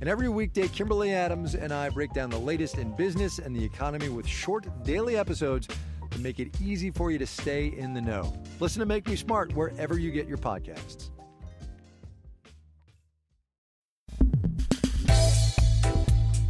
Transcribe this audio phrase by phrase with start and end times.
[0.00, 3.64] And every weekday, Kimberly Adams and I break down the latest in business and the
[3.64, 5.68] economy with short daily episodes
[6.10, 8.36] to make it easy for you to stay in the know.
[8.58, 11.10] Listen to Make Me Smart wherever you get your podcasts.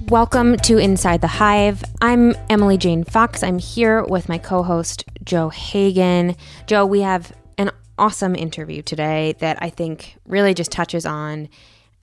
[0.09, 1.85] Welcome to Inside the Hive.
[2.01, 3.43] I'm Emily Jane Fox.
[3.43, 6.37] I'm here with my co host, Joe Hagan.
[6.67, 11.49] Joe, we have an awesome interview today that I think really just touches on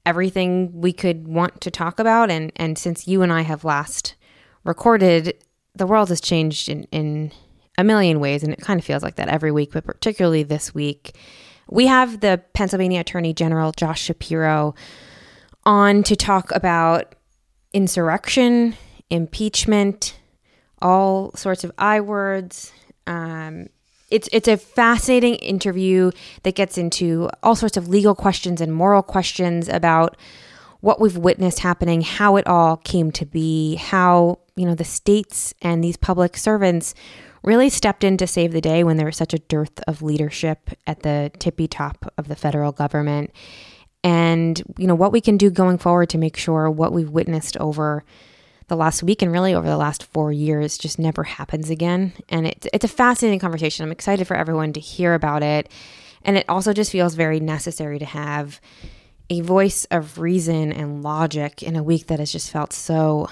[0.05, 2.31] everything we could want to talk about.
[2.31, 4.16] And, and since you and I have last
[4.63, 5.35] recorded,
[5.75, 7.31] the world has changed in, in
[7.77, 10.73] a million ways, and it kind of feels like that every week, but particularly this
[10.73, 11.16] week.
[11.69, 14.75] We have the Pennsylvania Attorney General, Josh Shapiro,
[15.63, 17.16] on to talk about
[17.73, 18.75] insurrection,
[19.09, 20.19] impeachment,
[20.81, 22.73] all sorts of I words.
[23.07, 23.67] Um,
[24.12, 26.12] it's it's a fascinating interview
[26.44, 30.18] that gets into all sorts of legal questions and moral questions about
[30.81, 35.53] what we've witnessed happening, how it all came to be, how you know the states
[35.62, 36.94] and these public servants
[37.44, 40.70] really stepped in to save the day when there was such a dearth of leadership
[40.86, 43.31] at the tippy top of the federal government.
[44.03, 47.58] And you know what we can do going forward to make sure what we've witnessed
[47.58, 48.03] over
[48.72, 52.14] the last week and really over the last four years just never happens again.
[52.30, 53.84] And it's it's a fascinating conversation.
[53.84, 55.70] I'm excited for everyone to hear about it,
[56.24, 58.62] and it also just feels very necessary to have
[59.30, 63.30] a voice of reason and logic in a week that has just felt so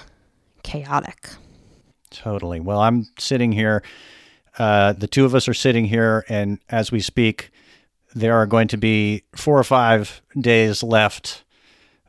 [0.62, 1.30] chaotic.
[2.10, 2.60] Totally.
[2.60, 3.82] Well, I'm sitting here.
[4.58, 7.50] Uh, the two of us are sitting here, and as we speak,
[8.14, 11.44] there are going to be four or five days left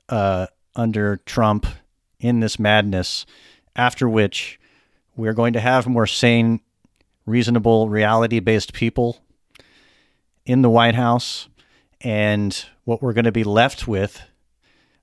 [0.09, 1.66] uh, under Trump
[2.21, 3.25] in this madness,
[3.75, 4.59] after which
[5.15, 6.61] we're going to have more sane,
[7.25, 9.21] reasonable, reality based people
[10.45, 11.49] in the White House.
[12.01, 14.21] And what we're going to be left with,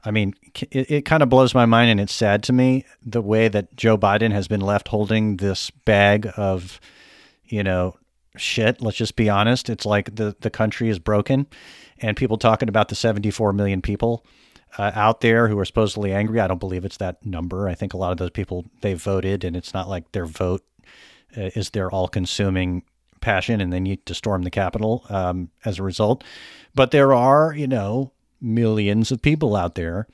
[0.04, 0.34] I mean,
[0.70, 3.76] it, it kind of blows my mind and it's sad to me the way that
[3.76, 6.80] Joe Biden has been left holding this bag of,
[7.44, 7.96] you know,
[8.36, 8.80] shit.
[8.80, 9.68] Let's just be honest.
[9.68, 11.46] It's like the, the country is broken,
[11.98, 14.24] and people talking about the 74 million people
[14.76, 16.40] uh, out there who are supposedly angry.
[16.40, 17.68] I don't believe it's that number.
[17.68, 20.62] I think a lot of those people they voted, and it's not like their vote
[21.36, 22.82] uh, is their all-consuming
[23.20, 26.24] passion, and they need to storm the Capitol um, as a result.
[26.74, 30.06] But there are, you know, millions of people out there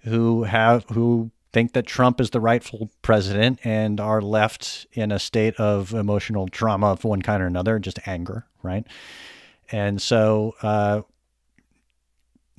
[0.00, 5.18] who have who think that Trump is the rightful president and are left in a
[5.18, 8.84] state of emotional trauma of one kind or another, just anger, right?
[9.70, 11.02] And so, uh,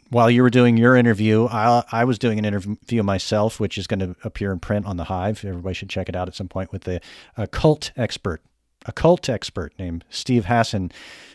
[0.09, 3.87] while you were doing your interview, I, I was doing an interview myself, which is
[3.87, 5.43] going to appear in print on the Hive.
[5.43, 7.01] Everybody should check it out at some point with the
[7.37, 8.41] a cult expert,
[8.85, 10.91] a cult expert named Steve Hassan,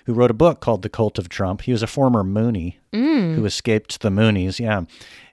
[0.07, 1.63] who wrote a book called The Cult of Trump.
[1.63, 3.35] He was a former Moonie Mm.
[3.37, 4.83] who escaped the Moonies, yeah,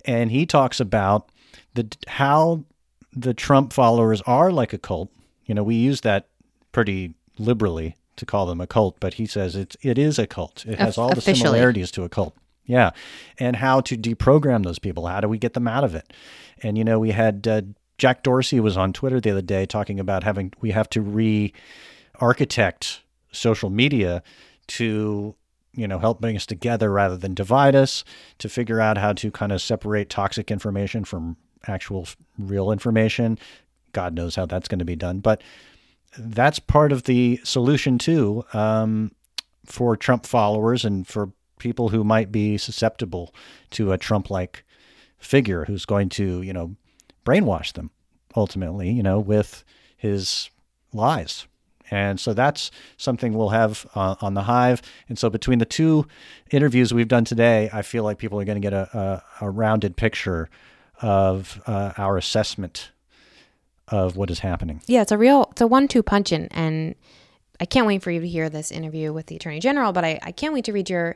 [0.06, 1.30] and he talks about
[1.74, 2.64] the how
[3.14, 5.10] the Trump followers are like a cult.
[5.46, 6.28] You know, we use that
[6.72, 10.66] pretty liberally to call them a cult, but he says it's it is a cult.
[10.68, 11.36] It has all the officially.
[11.38, 12.36] similarities to a cult.
[12.68, 12.92] Yeah,
[13.40, 15.08] and how to deprogram those people?
[15.08, 16.14] How do we get them out of it?
[16.62, 17.62] And you know, we had uh,
[17.98, 23.02] Jack Dorsey was on Twitter the other day talking about having we have to re-architect
[23.32, 24.24] social media
[24.68, 25.36] to
[25.74, 28.04] you know help bring us together rather than divide us
[28.40, 31.38] to figure out how to kind of separate toxic information from
[31.68, 32.08] actual
[32.38, 33.40] real information
[33.94, 35.42] god knows how that's going to be done but
[36.18, 39.12] that's part of the solution too um,
[39.66, 43.34] for trump followers and for people who might be susceptible
[43.72, 44.64] to a trump like
[45.18, 46.76] figure who's going to you know
[47.26, 47.92] brainwash them
[48.36, 49.64] ultimately you know with
[49.98, 50.50] his
[50.94, 51.48] lies
[51.90, 54.82] and so that's something we'll have uh, on the Hive.
[55.08, 56.08] And so between the two
[56.52, 59.50] interviews we've done today, I feel like people are going to get a, a, a
[59.50, 60.50] rounded picture
[61.02, 62.92] of uh, our assessment
[63.88, 64.82] of what is happening.
[64.86, 66.96] Yeah, it's a real, it's a one-two punch, and, and
[67.62, 70.20] I can't wait for you to hear this interview with the Attorney General, but I,
[70.22, 71.16] I can't wait to read your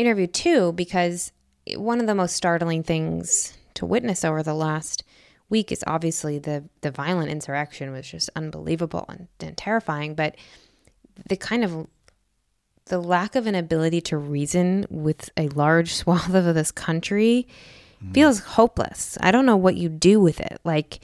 [0.00, 1.32] interview too, because
[1.76, 5.04] one of the most startling things to witness over the last
[5.48, 10.36] week is obviously the the violent insurrection was just unbelievable and, and terrifying, but
[11.28, 11.86] the kind of
[12.86, 17.46] the lack of an ability to reason with a large swath of this country
[18.02, 18.14] mm.
[18.14, 19.18] feels hopeless.
[19.20, 20.60] I don't know what you do with it.
[20.64, 21.00] Like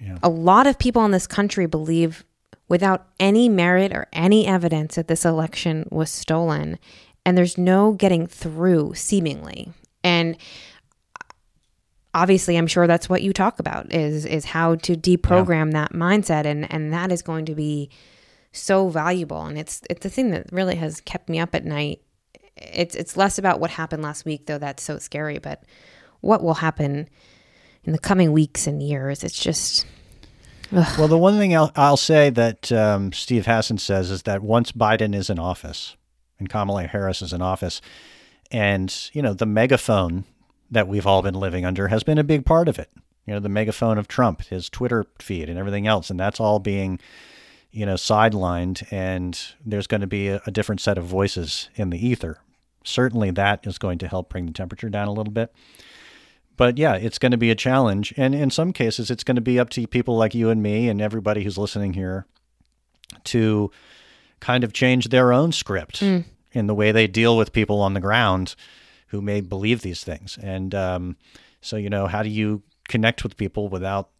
[0.00, 0.18] yeah.
[0.22, 2.24] a lot of people in this country believe
[2.68, 6.78] without any merit or any evidence that this election was stolen
[7.26, 9.72] and there's no getting through seemingly.
[10.04, 10.36] And
[12.14, 15.80] obviously I'm sure that's what you talk about is is how to deprogram yeah.
[15.82, 17.90] that mindset and and that is going to be
[18.52, 22.00] so valuable and it's it's the thing that really has kept me up at night.
[22.56, 25.64] It's it's less about what happened last week though that's so scary, but
[26.20, 27.08] what will happen
[27.84, 29.24] in the coming weeks and years.
[29.24, 29.84] It's just
[30.72, 30.98] ugh.
[30.98, 34.70] Well, the one thing I'll, I'll say that um, Steve Hassan says is that once
[34.70, 35.96] Biden is in office
[36.38, 37.80] and Kamala Harris is in office,
[38.50, 40.24] and you know the megaphone
[40.70, 42.90] that we've all been living under has been a big part of it.
[43.26, 46.58] You know, the megaphone of Trump, his Twitter feed, and everything else, and that's all
[46.58, 47.00] being,
[47.72, 48.86] you know, sidelined.
[48.92, 52.38] And there's going to be a, a different set of voices in the ether.
[52.84, 55.52] Certainly, that is going to help bring the temperature down a little bit.
[56.56, 59.42] But yeah, it's going to be a challenge, and in some cases, it's going to
[59.42, 62.26] be up to people like you and me and everybody who's listening here
[63.24, 63.70] to
[64.40, 66.24] kind of change their own script mm.
[66.52, 68.54] in the way they deal with people on the ground
[69.08, 70.38] who may believe these things.
[70.42, 71.16] And um,
[71.60, 74.10] so, you know, how do you connect with people without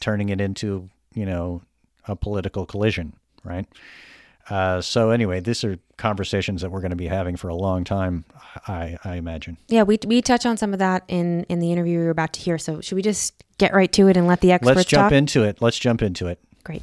[0.00, 1.62] turning it into, you know,
[2.06, 3.14] a political collision,
[3.44, 3.66] right?
[4.50, 7.82] Uh, so anyway, these are conversations that we're going to be having for a long
[7.82, 8.24] time,
[8.68, 9.56] I, I imagine.
[9.68, 12.40] Yeah, we, we touch on some of that in, in the interview are about to
[12.40, 12.58] hear.
[12.58, 15.12] So should we just get right to it and let the experts Let's jump talk?
[15.12, 15.62] into it.
[15.62, 16.40] Let's jump into it.
[16.62, 16.82] Great.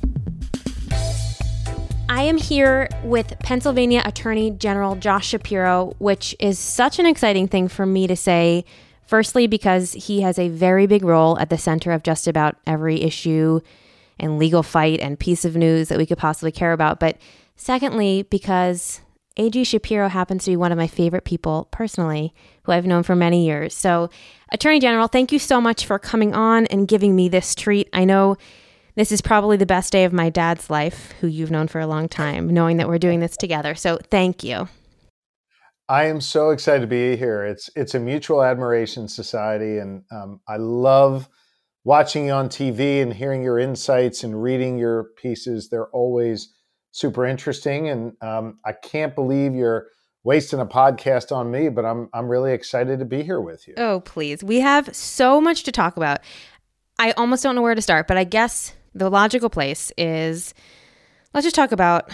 [2.12, 7.70] I am here with Pennsylvania Attorney General Josh Shapiro, which is such an exciting thing
[7.70, 8.66] for me to say.
[9.08, 13.02] Firstly, because he has a very big role at the center of just about every
[13.02, 13.62] issue
[14.20, 17.00] and legal fight and piece of news that we could possibly care about.
[17.00, 17.18] But
[17.56, 19.00] secondly, because
[19.38, 23.16] AG Shapiro happens to be one of my favorite people personally, who I've known for
[23.16, 23.74] many years.
[23.74, 24.10] So,
[24.52, 27.88] Attorney General, thank you so much for coming on and giving me this treat.
[27.94, 28.36] I know
[28.96, 31.88] this is probably the best day of my dad's life, who you've known for a
[31.88, 33.76] long time, knowing that we're doing this together.
[33.76, 34.68] So thank you.
[35.92, 37.44] I am so excited to be here.
[37.44, 41.28] It's it's a mutual admiration society, and um, I love
[41.84, 45.70] watching you on TV and hearing your insights and reading your pieces.
[45.70, 46.54] They're always
[46.92, 49.88] super interesting, and um, I can't believe you're
[50.24, 51.68] wasting a podcast on me.
[51.68, 53.74] But I'm I'm really excited to be here with you.
[53.76, 54.46] Oh, please!
[54.46, 56.20] We have so much to talk about.
[57.00, 60.54] I almost don't know where to start, but I guess the logical place is
[61.34, 62.12] let's just talk about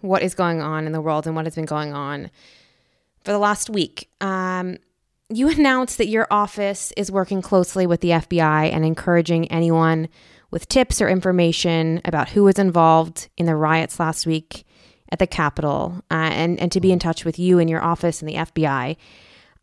[0.00, 2.30] what is going on in the world and what has been going on
[3.24, 4.08] for the last week.
[4.20, 4.78] Um,
[5.28, 10.08] you announced that your office is working closely with the FBI and encouraging anyone
[10.50, 14.64] with tips or information about who was involved in the riots last week
[15.10, 18.22] at the Capitol uh, and, and to be in touch with you and your office
[18.22, 18.96] and the FBI.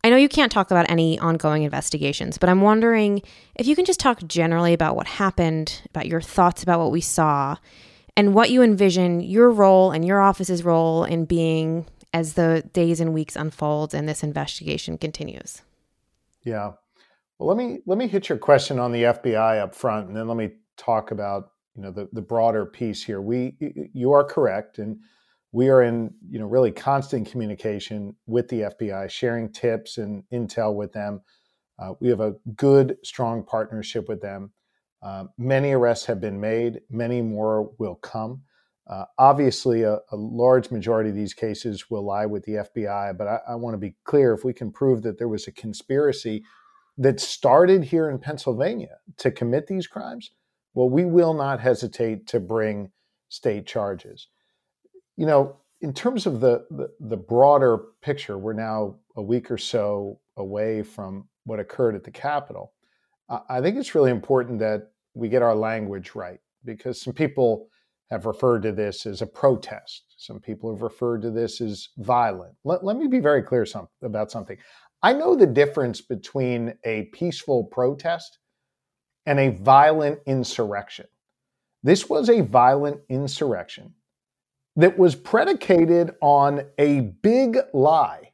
[0.04, 3.22] I know you can't talk about any ongoing investigations, but I'm wondering
[3.54, 7.00] if you can just talk generally about what happened, about your thoughts about what we
[7.00, 7.56] saw,
[8.14, 13.00] and what you envision your role and your office's role in being as the days
[13.00, 15.62] and weeks unfold and this investigation continues.
[16.42, 16.72] Yeah.
[17.38, 20.28] Well, let me let me hit your question on the FBI up front, and then
[20.28, 23.22] let me talk about you know the the broader piece here.
[23.22, 23.56] We
[23.94, 24.98] you are correct, and
[25.54, 30.74] we are in you know really constant communication with the FBI, sharing tips and intel
[30.74, 31.22] with them.
[31.78, 34.52] Uh, we have a good, strong partnership with them.
[35.00, 38.42] Uh, many arrests have been made, many more will come.
[38.88, 43.26] Uh, obviously, a, a, large majority of these cases will lie with the FBI, but
[43.28, 46.44] I, I want to be clear if we can prove that there was a conspiracy
[46.98, 50.32] that started here in Pennsylvania to commit these crimes,
[50.74, 52.90] well, we will not hesitate to bring
[53.28, 54.28] state charges
[55.16, 59.58] you know, in terms of the, the, the broader picture, we're now a week or
[59.58, 62.72] so away from what occurred at the Capitol.
[63.48, 67.68] I think it's really important that we get our language right because some people
[68.10, 70.14] have referred to this as a protest.
[70.16, 72.54] Some people have referred to this as violent.
[72.64, 74.56] Let, let me be very clear some, about something.
[75.02, 78.38] I know the difference between a peaceful protest
[79.26, 81.06] and a violent insurrection.
[81.82, 83.94] This was a violent insurrection
[84.76, 88.32] that was predicated on a big lie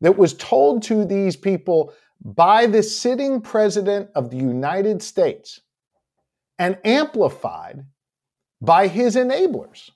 [0.00, 1.92] that was told to these people
[2.24, 5.60] by the sitting president of the United States
[6.58, 7.84] and amplified
[8.60, 9.90] by his enablers.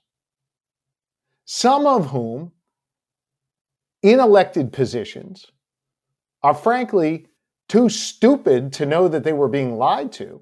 [1.45, 2.53] some of whom
[4.01, 5.47] in elected positions
[6.41, 7.27] are frankly
[7.67, 10.41] too stupid to know that they were being lied to,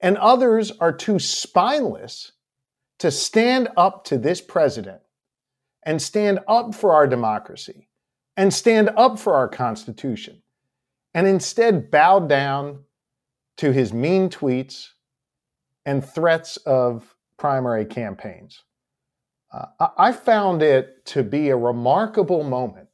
[0.00, 2.32] and others are too spineless
[3.04, 5.02] to stand up to this president
[5.82, 7.86] and stand up for our democracy
[8.34, 10.40] and stand up for our Constitution,
[11.12, 12.78] and instead bow down
[13.58, 14.88] to his mean tweets
[15.84, 18.62] and threats of primary campaigns.
[19.52, 19.66] Uh,
[19.98, 22.88] I found it to be a remarkable moment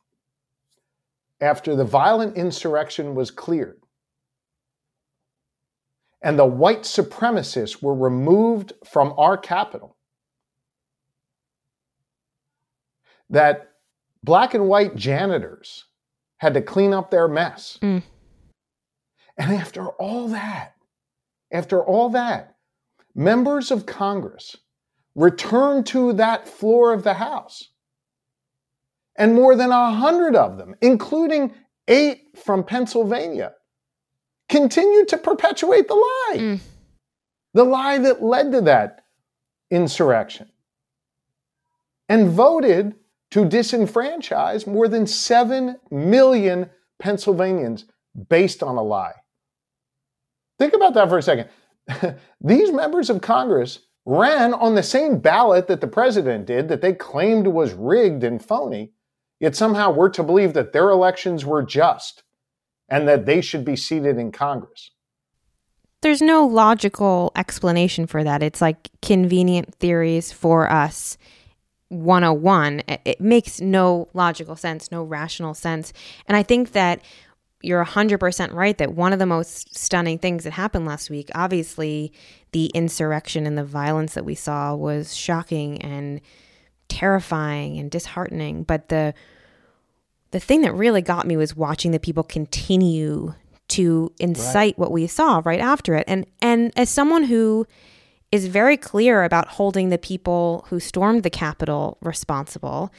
[1.40, 3.80] after the violent insurrection was cleared
[6.20, 9.96] and the white supremacists were removed from our capital.
[13.30, 13.70] That
[14.22, 15.86] black and white janitors
[16.38, 17.78] had to clean up their mess.
[17.82, 18.02] Mm.
[19.36, 20.74] And after all that,
[21.52, 22.56] after all that,
[23.14, 24.56] members of Congress
[25.14, 27.68] returned to that floor of the House.
[29.16, 31.52] And more than a hundred of them, including
[31.88, 33.52] eight from Pennsylvania,
[34.48, 36.36] continued to perpetuate the lie.
[36.36, 36.60] Mm.
[37.52, 39.04] The lie that led to that
[39.70, 40.48] insurrection.
[42.08, 42.94] And voted
[43.30, 47.84] to disenfranchise more than 7 million Pennsylvanians
[48.28, 49.14] based on a lie.
[50.58, 51.48] Think about that for a second.
[52.40, 56.92] These members of Congress ran on the same ballot that the president did, that they
[56.92, 58.92] claimed was rigged and phony,
[59.38, 62.22] yet somehow we're to believe that their elections were just
[62.88, 64.90] and that they should be seated in Congress.
[66.02, 68.42] There's no logical explanation for that.
[68.42, 71.18] It's like convenient theories for us
[71.90, 72.82] 101.
[73.04, 75.92] It makes no logical sense, no rational sense.
[76.26, 77.02] And I think that
[77.62, 82.12] you're 100% right that one of the most stunning things that happened last week, obviously,
[82.52, 86.20] the insurrection and the violence that we saw was shocking and
[86.88, 88.62] terrifying and disheartening.
[88.62, 89.14] But the
[90.30, 93.34] the thing that really got me was watching the people continue
[93.68, 94.78] to incite right.
[94.78, 96.04] what we saw right after it.
[96.06, 97.66] And and as someone who
[98.32, 102.92] is very clear about holding the people who stormed the Capitol responsible,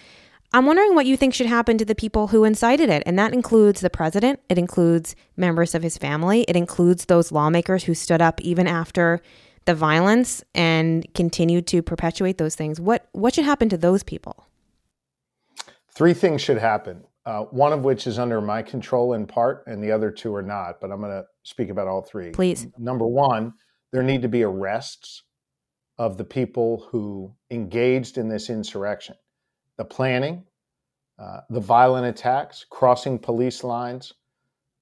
[0.54, 3.04] I'm wondering what you think should happen to the people who incited it.
[3.06, 7.86] And that includes the president, it includes members of his family, it includes those lawmakers
[7.86, 9.22] who stood up even after
[9.66, 12.82] the violence and continued to perpetuate those things.
[12.82, 14.48] What what should happen to those people?
[15.94, 17.04] Three things should happen.
[17.26, 20.42] Uh, one of which is under my control in part, and the other two are
[20.42, 20.82] not.
[20.82, 22.32] But I'm going to speak about all three.
[22.32, 22.68] Please.
[22.80, 23.54] Number one,
[23.92, 25.24] there need to be arrests
[25.98, 29.16] of the people who engaged in this insurrection
[29.78, 30.44] the planning,
[31.18, 34.14] uh, the violent attacks, crossing police lines,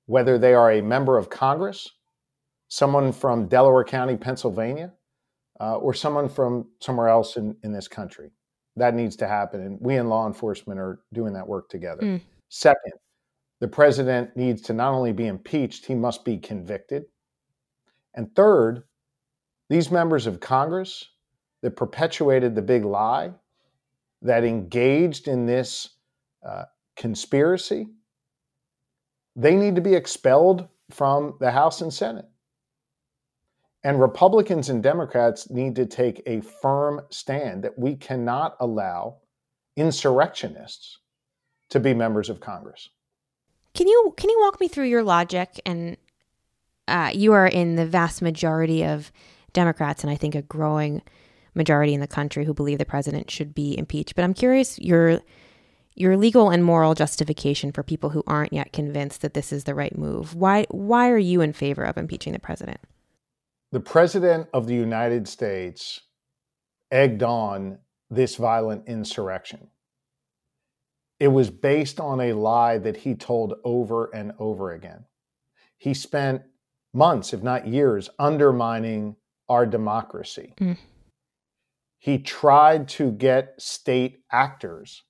[0.08, 1.90] whether they are a member of Congress,
[2.68, 4.92] someone from Delaware County, Pennsylvania,
[5.62, 8.32] uh, or someone from somewhere else in, in this country.
[8.76, 9.62] That needs to happen.
[9.62, 12.02] And we in law enforcement are doing that work together.
[12.02, 12.22] Mm.
[12.50, 12.94] Second,
[13.60, 17.06] the president needs to not only be impeached, he must be convicted.
[18.16, 18.84] And third,
[19.70, 21.10] these members of Congress
[21.62, 23.32] that perpetuated the big lie
[24.22, 25.90] that engaged in this
[26.46, 26.64] uh,
[26.96, 27.88] conspiracy,
[29.36, 32.28] they need to be expelled from the House and Senate.
[33.84, 39.18] And Republicans and Democrats need to take a firm stand that we cannot allow
[39.78, 41.00] insurrectionists
[41.70, 42.90] to be members of Congress.
[43.74, 45.62] Can you can you walk me through your logic?
[45.66, 45.96] And
[46.88, 49.12] uh, you are in the vast majority of
[49.54, 51.02] Democrats, and I think a growing
[51.56, 54.16] majority in the country who believe the president should be impeached.
[54.16, 55.22] But I'm curious your
[55.96, 59.76] your legal and moral justification for people who aren't yet convinced that this is the
[59.76, 60.36] right move.
[60.36, 62.80] Why why are you in favor of impeaching the president?
[63.72, 66.02] The president of the United States
[66.92, 67.80] egged on
[68.10, 69.70] this violent insurrection.
[71.20, 75.06] It was based on a lie that he told over and over again.
[75.78, 76.44] He spent
[76.94, 79.18] months, if not years, undermining
[79.50, 80.54] our democracy.
[80.60, 80.78] Mm
[82.00, 85.04] he tried to get state actors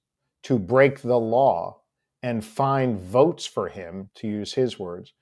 [0.43, 1.81] to break the law
[2.23, 5.13] and find votes for him, to use his words,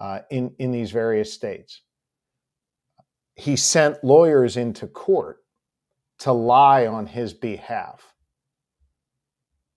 [0.00, 1.82] uh, in, in these various states.
[3.36, 5.38] He sent lawyers into court
[6.20, 8.14] to lie on his behalf,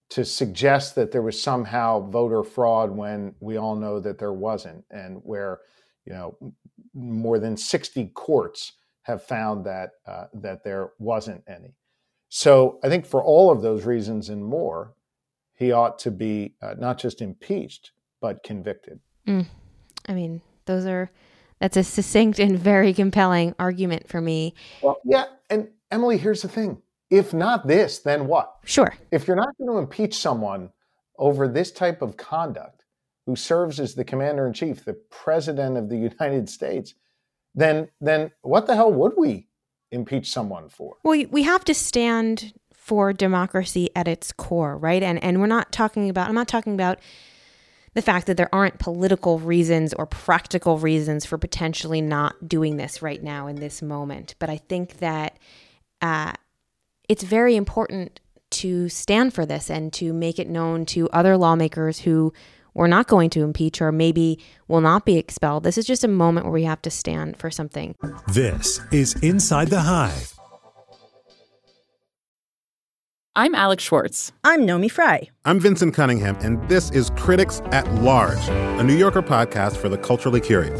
[0.09, 4.83] to suggest that there was somehow voter fraud when we all know that there wasn't,
[4.89, 5.59] and where,
[6.05, 6.37] you know,
[6.93, 8.73] more than 60 courts
[9.03, 11.75] have found that uh, that there wasn't any.
[12.29, 14.95] So I think for all of those reasons and more,
[15.53, 17.91] he ought to be uh, not just impeached
[18.21, 18.99] but convicted.
[19.27, 19.45] Mm.
[20.07, 21.11] I mean, those are
[21.59, 24.55] that's a succinct and very compelling argument for me.
[24.81, 28.55] Well, yeah, and Emily, here's the thing: If not this, then what?
[28.65, 28.93] Sure.
[29.11, 30.71] If you're not going to impeach someone
[31.19, 32.83] over this type of conduct,
[33.25, 36.95] who serves as the commander in chief, the president of the United States,
[37.55, 39.47] then then what the hell would we
[39.91, 40.97] impeach someone for?
[41.03, 45.03] Well, we have to stand for democracy at its core, right?
[45.03, 46.99] And and we're not talking about I'm not talking about
[47.93, 53.01] the fact that there aren't political reasons or practical reasons for potentially not doing this
[53.01, 54.35] right now in this moment.
[54.39, 55.37] But I think that
[56.01, 56.33] uh,
[57.07, 58.19] it's very important
[58.49, 62.33] to stand for this and to make it known to other lawmakers who
[62.73, 65.63] we're not going to impeach or maybe will not be expelled.
[65.63, 67.95] This is just a moment where we have to stand for something.
[68.27, 70.33] This is Inside the Hive.
[73.35, 74.31] I'm Alex Schwartz.
[74.43, 75.29] I'm Naomi Fry.
[75.43, 79.97] I'm Vincent Cunningham, and this is Critics at Large, a New Yorker podcast for the
[79.97, 80.79] culturally curious.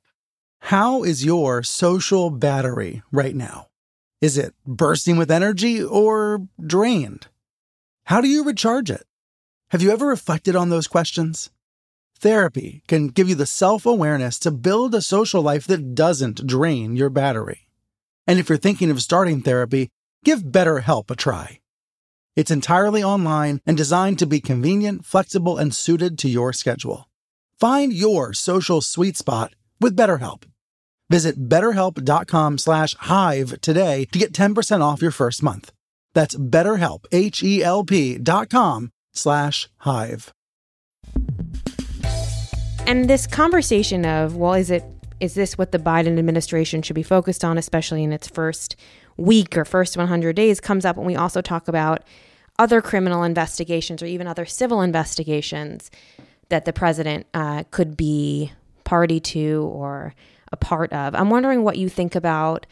[0.61, 3.67] How is your social battery right now?
[4.21, 7.27] Is it bursting with energy or drained?
[8.05, 9.03] How do you recharge it?
[9.71, 11.49] Have you ever reflected on those questions?
[12.19, 16.95] Therapy can give you the self awareness to build a social life that doesn't drain
[16.95, 17.67] your battery.
[18.27, 19.89] And if you're thinking of starting therapy,
[20.23, 21.59] give BetterHelp a try.
[22.35, 27.09] It's entirely online and designed to be convenient, flexible, and suited to your schedule.
[27.59, 30.43] Find your social sweet spot with BetterHelp.
[31.11, 35.73] Visit betterhelp.com slash hive today to get 10% off your first month.
[36.13, 40.31] That's betterhelp, H-E-L-P dot com slash hive.
[42.87, 44.85] And this conversation of, well, is it
[45.19, 48.77] is this what the Biden administration should be focused on, especially in its first
[49.17, 52.05] week or first 100 days, comes up when we also talk about
[52.57, 55.91] other criminal investigations or even other civil investigations
[56.47, 58.53] that the president uh, could be
[58.85, 60.15] party to or
[60.51, 61.15] a part of.
[61.15, 62.65] I'm wondering what you think about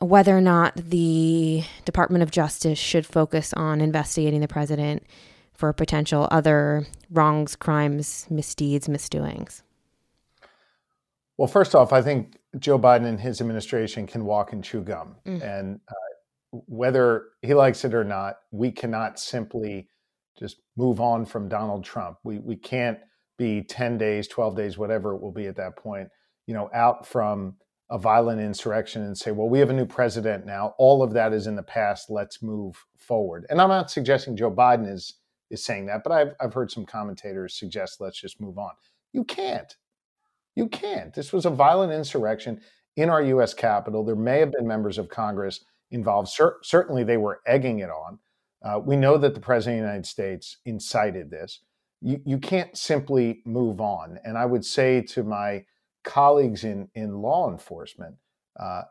[0.00, 5.06] whether or not the Department of Justice should focus on investigating the president
[5.54, 9.62] for potential other wrongs, crimes, misdeeds, misdoings.
[11.38, 15.16] Well, first off, I think Joe Biden and his administration can walk and chew gum.
[15.26, 15.42] Mm.
[15.42, 19.88] And uh, whether he likes it or not, we cannot simply
[20.38, 22.18] just move on from Donald Trump.
[22.22, 22.98] We, we can't
[23.38, 26.08] be 10 days, 12 days, whatever it will be at that point,
[26.46, 27.56] you know, out from
[27.90, 30.74] a violent insurrection and say, well, we have a new president now.
[30.78, 32.10] All of that is in the past.
[32.10, 33.46] Let's move forward.
[33.48, 35.14] And I'm not suggesting Joe Biden is
[35.48, 38.72] is saying that, but I've I've heard some commentators suggest let's just move on.
[39.12, 39.76] You can't.
[40.56, 41.14] You can't.
[41.14, 42.60] This was a violent insurrection
[42.96, 43.54] in our U.S.
[43.54, 44.04] Capitol.
[44.04, 46.28] There may have been members of Congress involved.
[46.28, 48.18] Cer- certainly, they were egging it on.
[48.62, 51.60] Uh, we know that the president of the United States incited this.
[52.00, 54.18] You, you can't simply move on.
[54.24, 55.64] And I would say to my
[56.06, 58.14] colleagues in, in law enforcement,
[58.58, 58.82] uh,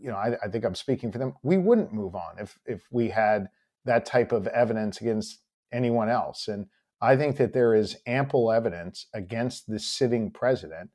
[0.00, 1.34] you know, I, I think I'm speaking for them.
[1.42, 3.48] We wouldn't move on if if we had
[3.84, 5.40] that type of evidence against
[5.72, 6.48] anyone else.
[6.48, 6.66] And
[7.00, 10.90] I think that there is ample evidence against the sitting president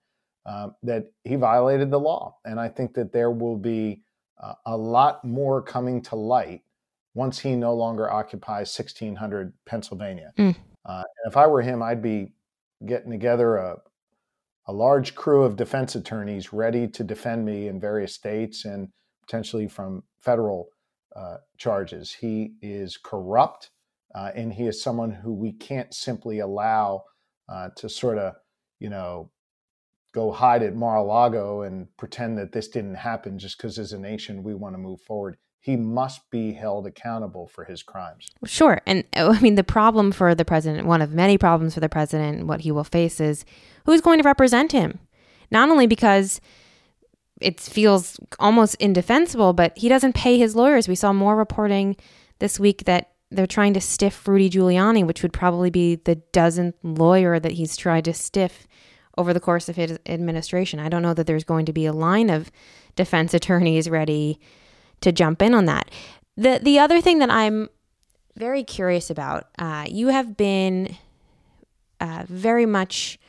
[0.45, 2.37] um, that he violated the law.
[2.45, 4.03] And I think that there will be
[4.41, 6.61] uh, a lot more coming to light
[7.13, 10.31] once he no longer occupies 1600 Pennsylvania.
[10.37, 10.55] Mm.
[10.85, 12.31] Uh, and if I were him, I'd be
[12.85, 13.77] getting together a,
[14.67, 18.89] a large crew of defense attorneys ready to defend me in various states and
[19.21, 20.69] potentially from federal
[21.15, 22.13] uh, charges.
[22.13, 23.69] He is corrupt,
[24.13, 27.03] uh, and he is someone who we can't simply allow
[27.49, 28.33] uh, to sort of,
[28.79, 29.31] you know,
[30.13, 34.43] go hide at Mar-a-Lago and pretend that this didn't happen just because as a nation
[34.43, 35.37] we want to move forward.
[35.67, 38.31] He must be held accountable for his crimes.
[38.45, 38.79] Sure.
[38.85, 41.89] And uh, I mean, the problem for the president, one of many problems for the
[41.89, 43.43] president, what he will face is
[43.85, 44.99] who's going to represent him?
[45.51, 46.39] Not only because
[47.41, 50.87] it feels almost indefensible, but he doesn't pay his lawyers.
[50.87, 51.97] We saw more reporting
[52.39, 56.75] this week that they're trying to stiff Rudy Giuliani, which would probably be the dozenth
[56.81, 58.69] lawyer that he's tried to stiff
[59.17, 60.79] over the course of his administration.
[60.79, 62.53] I don't know that there's going to be a line of
[62.95, 64.39] defense attorneys ready
[65.01, 65.89] to jump in on that.
[66.35, 67.69] The the other thing that I'm
[68.35, 70.95] very curious about, uh, you have been
[71.99, 73.19] uh, very much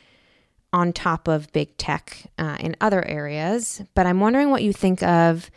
[0.71, 5.01] on top of big tech uh, in other areas, but I'm wondering what you think
[5.01, 5.49] of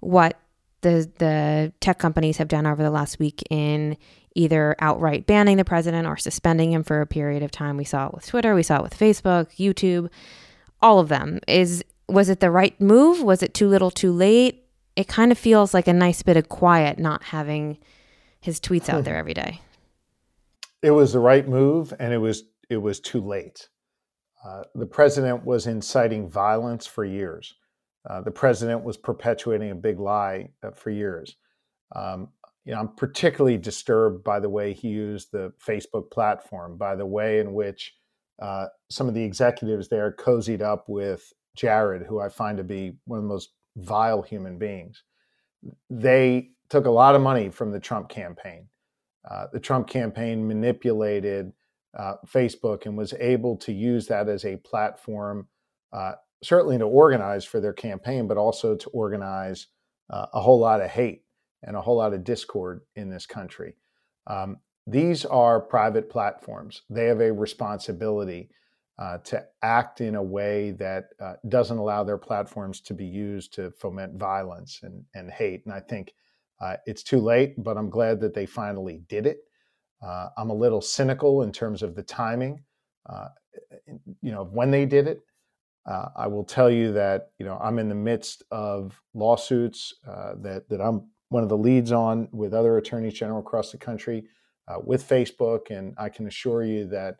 [0.00, 0.38] what
[0.80, 3.96] the the tech companies have done over the last week in
[4.34, 7.76] either outright banning the president or suspending him for a period of time.
[7.76, 10.10] We saw it with Twitter, we saw it with Facebook, YouTube,
[10.80, 11.40] all of them.
[11.46, 13.22] Is was it the right move?
[13.22, 14.64] Was it too little, too late?
[14.98, 17.78] It kind of feels like a nice bit of quiet not having
[18.40, 19.60] his tweets out there every day.
[20.82, 23.68] It was the right move, and it was it was too late.
[24.44, 27.54] Uh, the president was inciting violence for years.
[28.10, 31.36] Uh, the president was perpetuating a big lie uh, for years.
[31.94, 32.30] Um,
[32.64, 37.06] you know, I'm particularly disturbed by the way he used the Facebook platform, by the
[37.06, 37.94] way in which
[38.42, 42.96] uh, some of the executives there cozied up with Jared, who I find to be
[43.04, 45.02] one of the most vile human beings.
[45.88, 48.68] They took a lot of money from the Trump campaign.
[49.28, 51.52] Uh, the Trump campaign manipulated
[51.98, 55.48] uh, Facebook and was able to use that as a platform,
[55.92, 56.12] uh,
[56.42, 59.66] certainly to organize for their campaign, but also to organize
[60.10, 61.22] uh, a whole lot of hate
[61.62, 63.74] and a whole lot of discord in this country.
[64.26, 66.82] Um, these are private platforms.
[66.88, 68.50] They have a responsibility
[68.98, 73.54] uh, to act in a way that uh, doesn't allow their platforms to be used
[73.54, 75.64] to foment violence and, and hate.
[75.64, 76.12] And I think
[76.60, 79.38] uh, it's too late, but I'm glad that they finally did it.
[80.02, 82.64] Uh, I'm a little cynical in terms of the timing,
[84.22, 85.22] you know, when they did it.
[85.88, 90.34] Uh, I will tell you that you know I'm in the midst of lawsuits uh,
[90.42, 94.24] that that I'm one of the leads on with other attorneys general across the country
[94.66, 97.16] uh, with Facebook, and I can assure you that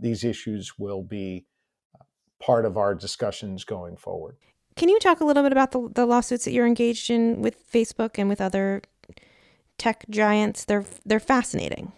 [0.00, 1.46] these issues will be
[2.40, 4.36] part of our discussions going forward.
[4.76, 7.70] Can you talk a little bit about the, the lawsuits that you're engaged in with
[7.70, 8.82] Facebook and with other
[9.78, 10.64] tech giants?
[10.64, 11.92] They're they're fascinating.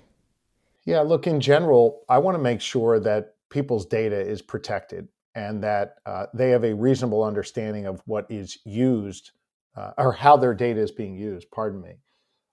[0.84, 5.62] Yeah, look, in general, I want to make sure that people's data is protected and
[5.62, 9.32] that uh, they have a reasonable understanding of what is used
[9.76, 11.50] uh, or how their data is being used.
[11.50, 11.96] Pardon me.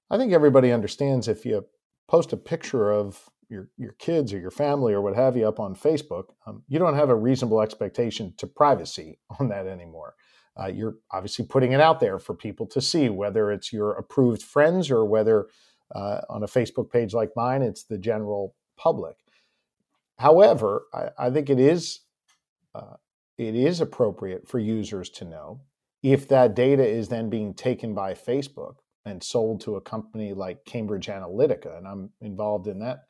[0.09, 1.65] I think everybody understands if you
[2.07, 5.59] post a picture of your, your kids or your family or what have you up
[5.59, 10.15] on Facebook, um, you don't have a reasonable expectation to privacy on that anymore.
[10.57, 14.41] Uh, you're obviously putting it out there for people to see, whether it's your approved
[14.41, 15.47] friends or whether
[15.93, 19.15] uh, on a Facebook page like mine, it's the general public.
[20.17, 22.01] However, I, I think it is
[22.73, 22.95] uh,
[23.37, 25.61] it is appropriate for users to know
[26.03, 30.65] if that data is then being taken by Facebook and sold to a company like
[30.65, 33.05] Cambridge Analytica, and I'm involved in that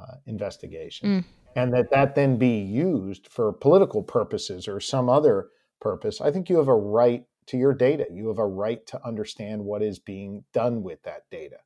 [0.00, 1.24] uh, investigation, mm.
[1.56, 5.48] and that that then be used for political purposes or some other
[5.80, 6.20] purpose.
[6.20, 8.06] I think you have a right to your data.
[8.10, 11.58] You have a right to understand what is being done with that data.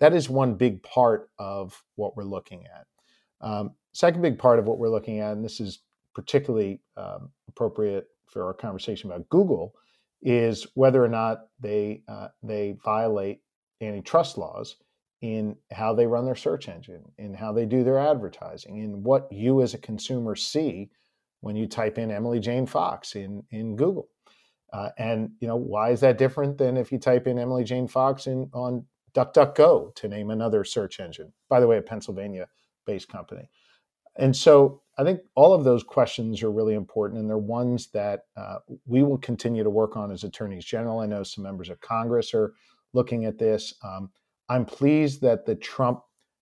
[0.00, 2.86] That is one big part of what we're looking at.
[3.40, 5.80] Um, second big part of what we're looking at, and this is
[6.14, 9.74] particularly um, appropriate for our conversation about Google,
[10.22, 13.40] is whether or not they uh, they violate
[13.80, 14.76] antitrust laws
[15.24, 19.26] in how they run their search engine, in how they do their advertising, in what
[19.32, 20.90] you as a consumer see
[21.40, 24.10] when you type in Emily Jane Fox in in Google.
[24.70, 27.88] Uh, and you know why is that different than if you type in Emily Jane
[27.88, 28.84] Fox in on
[29.14, 32.46] DuckDuckGo, to name another search engine, by the way, a Pennsylvania
[32.84, 33.48] based company.
[34.16, 38.26] And so I think all of those questions are really important, and they're ones that
[38.36, 41.00] uh, we will continue to work on as attorneys general.
[41.00, 42.52] I know some members of Congress are
[42.92, 43.72] looking at this.
[43.82, 44.10] Um,
[44.48, 46.00] I'm pleased that the Trump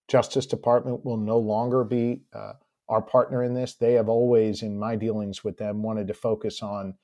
[0.09, 2.55] Justice Department will no longer be uh,
[2.88, 3.75] our partner in this.
[3.75, 6.95] They have always, in my dealings with them, wanted to focus on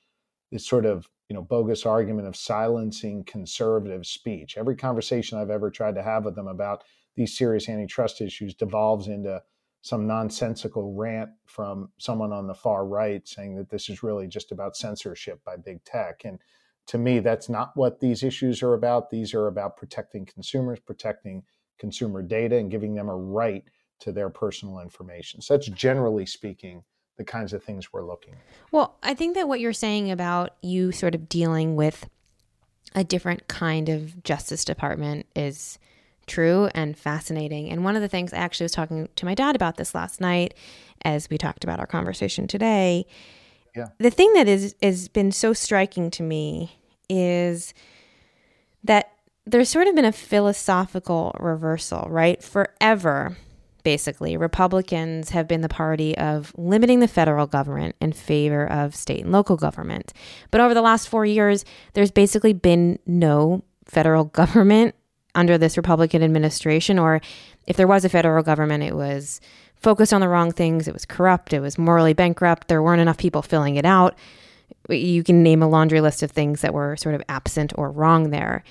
[0.50, 4.56] this sort of you know bogus argument of silencing conservative speech.
[4.56, 6.84] Every conversation I've ever tried to have with them about
[7.16, 9.42] these serious antitrust issues devolves into
[9.82, 14.52] some nonsensical rant from someone on the far right saying that this is really just
[14.52, 16.22] about censorship by big tech.
[16.24, 16.38] And
[16.88, 19.10] to me, that's not what these issues are about.
[19.10, 21.42] These are about protecting consumers, protecting
[21.78, 23.62] consumer data, and giving them a right
[24.00, 25.40] to their personal information.
[25.40, 26.82] So that's generally speaking
[27.18, 28.40] the kinds of things we're looking at.
[28.70, 32.08] Well, I think that what you're saying about you sort of dealing with
[32.94, 35.78] a different kind of Justice Department is
[36.26, 37.68] true and fascinating.
[37.70, 40.20] And one of the things I actually was talking to my dad about this last
[40.20, 40.54] night
[41.02, 43.06] as we talked about our conversation today.
[43.76, 43.88] Yeah.
[43.98, 46.77] The thing that is has been so striking to me
[47.08, 47.74] is
[48.84, 49.12] that
[49.46, 52.42] there's sort of been a philosophical reversal, right?
[52.42, 53.36] Forever,
[53.82, 59.22] basically, Republicans have been the party of limiting the federal government in favor of state
[59.22, 60.12] and local government.
[60.50, 64.94] But over the last four years, there's basically been no federal government
[65.34, 67.20] under this Republican administration, or
[67.66, 69.40] if there was a federal government, it was
[69.76, 73.18] focused on the wrong things, it was corrupt, it was morally bankrupt, there weren't enough
[73.18, 74.16] people filling it out.
[74.88, 78.30] You can name a laundry list of things that were sort of absent or wrong
[78.30, 78.64] there.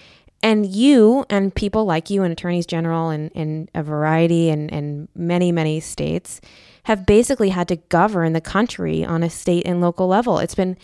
[0.43, 5.07] And you and people like you and attorneys general in, in a variety and, and
[5.15, 6.41] many, many states
[6.83, 10.37] have basically had to govern the country on a state and local level.
[10.37, 10.77] It's been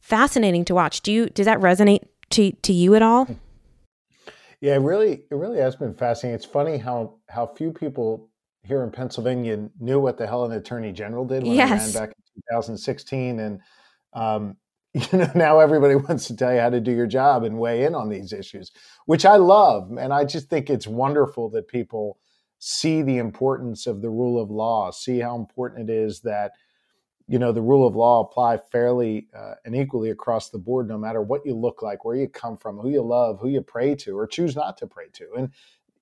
[0.00, 1.02] fascinating to watch.
[1.02, 3.28] Do you does that resonate to, to you at all?
[4.60, 6.34] Yeah, it really it really has been fascinating.
[6.36, 8.30] It's funny how how few people
[8.62, 11.70] here in Pennsylvania knew what the hell an attorney general did when yes.
[11.70, 13.60] I ran back in 2016, and
[14.12, 14.56] um,
[15.12, 17.84] you know now everybody wants to tell you how to do your job and weigh
[17.84, 18.72] in on these issues,
[19.04, 22.18] which I love, and I just think it's wonderful that people
[22.58, 26.52] see the importance of the rule of law, see how important it is that
[27.28, 30.96] you know the rule of law apply fairly uh, and equally across the board no
[30.96, 33.94] matter what you look like where you come from who you love who you pray
[33.96, 35.26] to or choose not to pray to.
[35.36, 35.50] And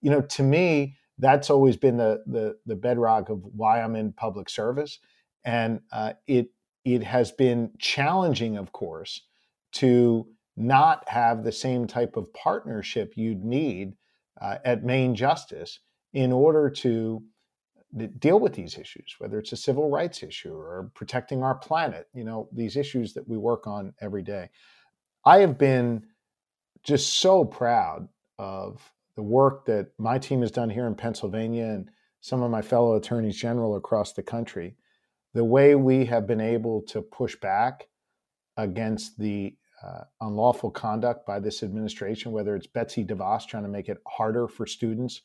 [0.02, 4.12] you know to me that's always been the the, the bedrock of why i'm in
[4.12, 4.98] public service.
[5.46, 6.48] And uh, it
[6.84, 9.22] it has been challenging of course
[9.72, 13.94] to not have the same type of partnership you'd need
[14.40, 15.80] uh, at main justice
[16.12, 17.22] in order to
[18.18, 22.24] deal with these issues, whether it's a civil rights issue or protecting our planet, you
[22.24, 24.48] know, these issues that we work on every day.
[25.24, 26.04] I have been
[26.82, 31.88] just so proud of the work that my team has done here in Pennsylvania and
[32.20, 34.76] some of my fellow attorneys general across the country.
[35.34, 37.88] The way we have been able to push back
[38.56, 43.88] against the uh, unlawful conduct by this administration, whether it's Betsy DeVos trying to make
[43.88, 45.22] it harder for students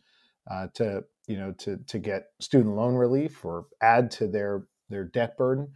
[0.50, 5.04] uh, to you know to to get student loan relief or add to their their
[5.04, 5.69] debt burden,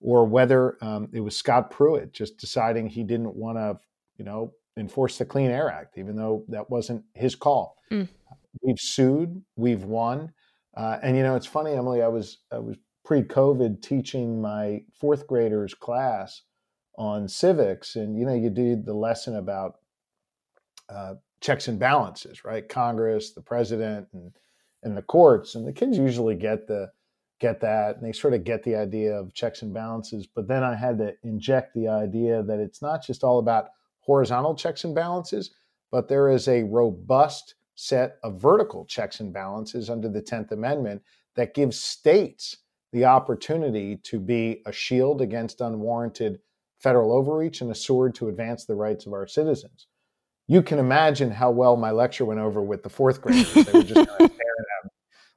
[0.00, 3.78] or whether um, it was Scott Pruitt just deciding he didn't want to
[4.16, 7.76] you know enforce the Clean Air Act, even though that wasn't his call.
[7.90, 8.08] Mm.
[8.62, 10.32] We've sued, we've won,
[10.76, 12.02] uh, and you know it's funny, Emily.
[12.02, 12.76] I was I was
[13.12, 16.44] pre-COVID teaching my fourth graders class
[16.96, 19.80] on civics, and you know you do the lesson about
[20.88, 22.66] uh, checks and balances, right?
[22.66, 24.32] Congress, the president, and
[24.82, 26.90] and the courts, and the kids usually get the
[27.38, 30.26] get that, and they sort of get the idea of checks and balances.
[30.26, 33.68] But then I had to inject the idea that it's not just all about
[34.00, 35.50] horizontal checks and balances,
[35.90, 41.02] but there is a robust set of vertical checks and balances under the 10th Amendment
[41.34, 42.56] that gives states
[42.92, 46.38] the opportunity to be a shield against unwarranted
[46.80, 49.86] federal overreach and a sword to advance the rights of our citizens
[50.48, 53.52] you can imagine how well my lecture went over with the fourth graders.
[53.54, 54.90] They were just kind of staring at me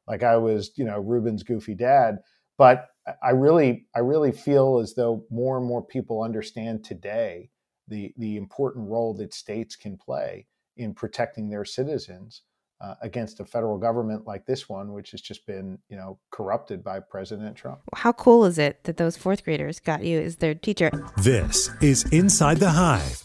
[0.07, 2.17] like I was, you know, Reuben's goofy dad.
[2.57, 2.87] But
[3.23, 7.49] I really, I really feel as though more and more people understand today
[7.87, 12.41] the the important role that states can play in protecting their citizens
[12.81, 16.83] uh, against a federal government like this one, which has just been, you know, corrupted
[16.83, 17.79] by President Trump.
[17.95, 20.91] How cool is it that those fourth graders got you as their teacher?
[21.17, 23.23] This is Inside the Hive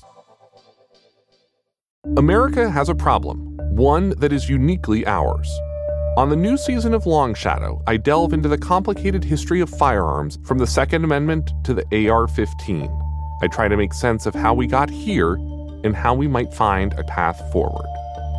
[2.17, 5.47] America has a problem, one that is uniquely ours.
[6.17, 10.39] On the new season of Long Shadow, I delve into the complicated history of firearms
[10.45, 12.91] from the Second Amendment to the AR 15.
[13.43, 15.35] I try to make sense of how we got here
[15.85, 17.87] and how we might find a path forward.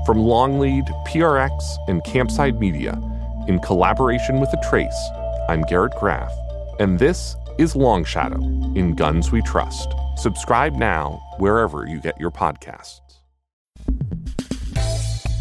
[0.03, 2.99] From Longlead, PRX, and Campside Media,
[3.47, 5.09] in collaboration with The Trace,
[5.47, 6.33] I'm Garrett Graff,
[6.79, 8.41] and this is Long Shadow
[8.75, 9.93] in Guns We Trust.
[10.17, 12.99] Subscribe now wherever you get your podcasts.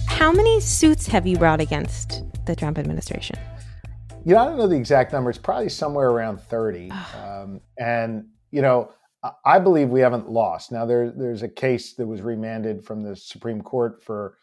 [0.07, 3.37] How many suits have you brought against the Trump administration?
[4.27, 5.31] You know, I don't know the exact number.
[5.31, 6.90] It's probably somewhere around 30.
[6.90, 8.92] um, and, you know,
[9.44, 10.70] I believe we haven't lost.
[10.70, 14.37] Now, there, there's a case that was remanded from the Supreme Court for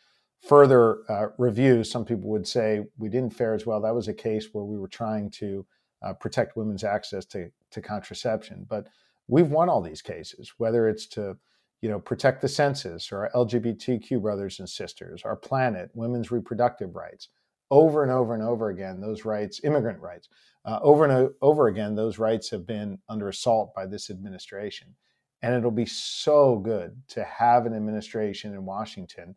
[0.47, 1.83] further uh, review.
[1.83, 3.81] Some people would say we didn't fare as well.
[3.81, 5.65] That was a case where we were trying to
[6.01, 8.65] uh, protect women's access to, to contraception.
[8.67, 8.87] But
[9.27, 11.37] we've won all these cases, whether it's to
[11.81, 16.95] you know, protect the census or our LGBTQ brothers and sisters, our planet, women's reproductive
[16.95, 17.29] rights.
[17.69, 20.29] Over and over and over again, those rights, immigrant rights,
[20.65, 24.95] uh, over and over again, those rights have been under assault by this administration.
[25.41, 29.35] And it'll be so good to have an administration in Washington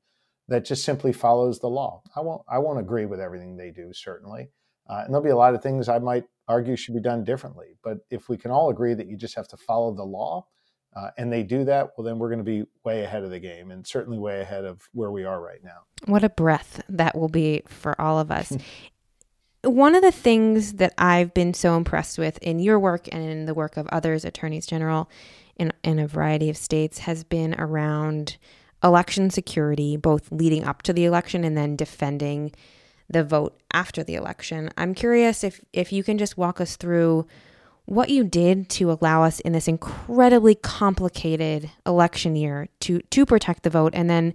[0.50, 2.02] that just simply follows the law.
[2.14, 4.50] I won't, I won't agree with everything they do, certainly.
[4.88, 7.76] Uh, and there'll be a lot of things I might argue should be done differently.
[7.84, 10.46] But if we can all agree that you just have to follow the law,
[10.96, 13.38] uh, and they do that, well, then we're going to be way ahead of the
[13.38, 15.82] game and certainly way ahead of where we are right now.
[16.06, 18.52] What a breath that will be for all of us.
[19.62, 23.44] One of the things that I've been so impressed with in your work and in
[23.44, 25.08] the work of others, attorneys general
[25.54, 28.38] in, in a variety of states, has been around
[28.82, 32.52] election security, both leading up to the election and then defending
[33.08, 34.70] the vote after the election.
[34.76, 37.26] I'm curious if, if you can just walk us through
[37.90, 43.64] what you did to allow us in this incredibly complicated election year to to protect
[43.64, 44.32] the vote and then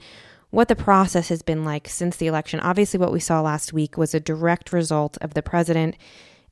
[0.49, 2.59] what the process has been like since the election.
[2.59, 5.95] Obviously what we saw last week was a direct result of the president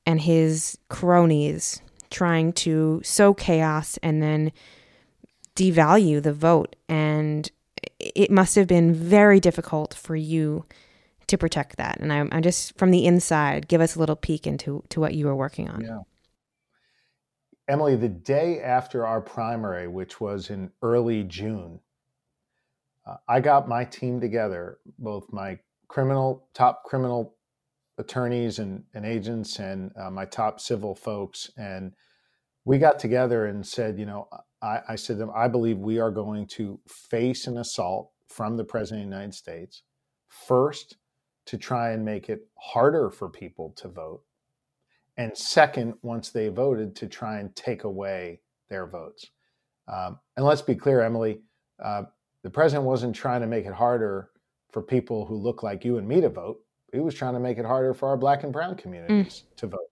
[0.06, 4.52] and his cronies trying to sow chaos and then
[5.56, 7.52] devalue the vote and
[8.16, 10.66] it must have been very difficult for you
[11.28, 14.46] to protect that and I'm, I'm just from the inside give us a little peek
[14.46, 16.00] into to what you were working on yeah
[17.68, 21.80] Emily, the day after our primary, which was in early June,
[23.06, 27.36] uh, I got my team together, both my criminal, top criminal
[27.98, 31.52] attorneys and, and agents, and uh, my top civil folks.
[31.58, 31.94] And
[32.66, 34.28] we got together and said, you know,
[34.63, 38.58] I, I said to them, I believe we are going to face an assault from
[38.58, 39.84] the President of the United States,
[40.28, 40.97] first
[41.45, 44.23] to try and make it harder for people to vote
[45.17, 49.30] and second, once they voted, to try and take away their votes.
[49.88, 51.41] Um, and let's be clear, Emily,
[51.84, 52.04] uh,
[52.41, 54.30] the president wasn't trying to make it harder
[54.71, 56.60] for people who look like you and me to vote.
[56.91, 59.56] He was trying to make it harder for our black and brown communities mm.
[59.58, 59.89] to vote.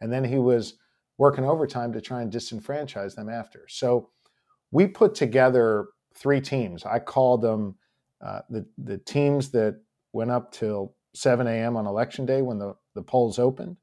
[0.00, 0.74] And then he was
[1.18, 3.66] working overtime to try and disenfranchise them after.
[3.68, 4.10] So
[4.74, 6.84] we put together three teams.
[6.84, 7.76] I called them
[8.20, 9.80] uh, the, the teams that
[10.12, 11.76] went up till 7 a.m.
[11.76, 13.76] on election day when the, the polls opened.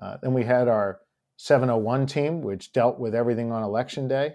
[0.00, 1.00] Uh, then we had our
[1.36, 4.32] 701 team, which dealt with everything on election day,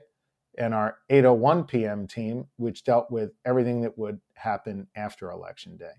[0.55, 2.05] and our 801 p.m.
[2.05, 5.93] team, which dealt with everything that would happen after election day.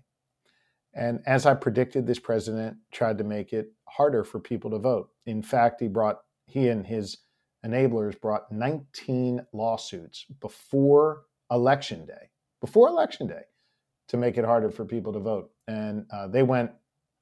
[0.93, 5.09] And as I predicted, this president tried to make it harder for people to vote.
[5.25, 7.17] In fact, he brought he and his
[7.65, 12.29] enablers brought 19 lawsuits before election day,
[12.61, 13.43] before election day,
[14.07, 15.51] to make it harder for people to vote.
[15.67, 16.71] And uh, they went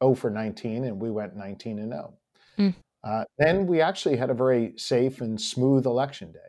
[0.04, 2.13] 0 for 19, and we went 19 and 0.
[2.58, 2.76] Mm.
[3.04, 6.39] Uh, then we actually had a very safe and smooth election day.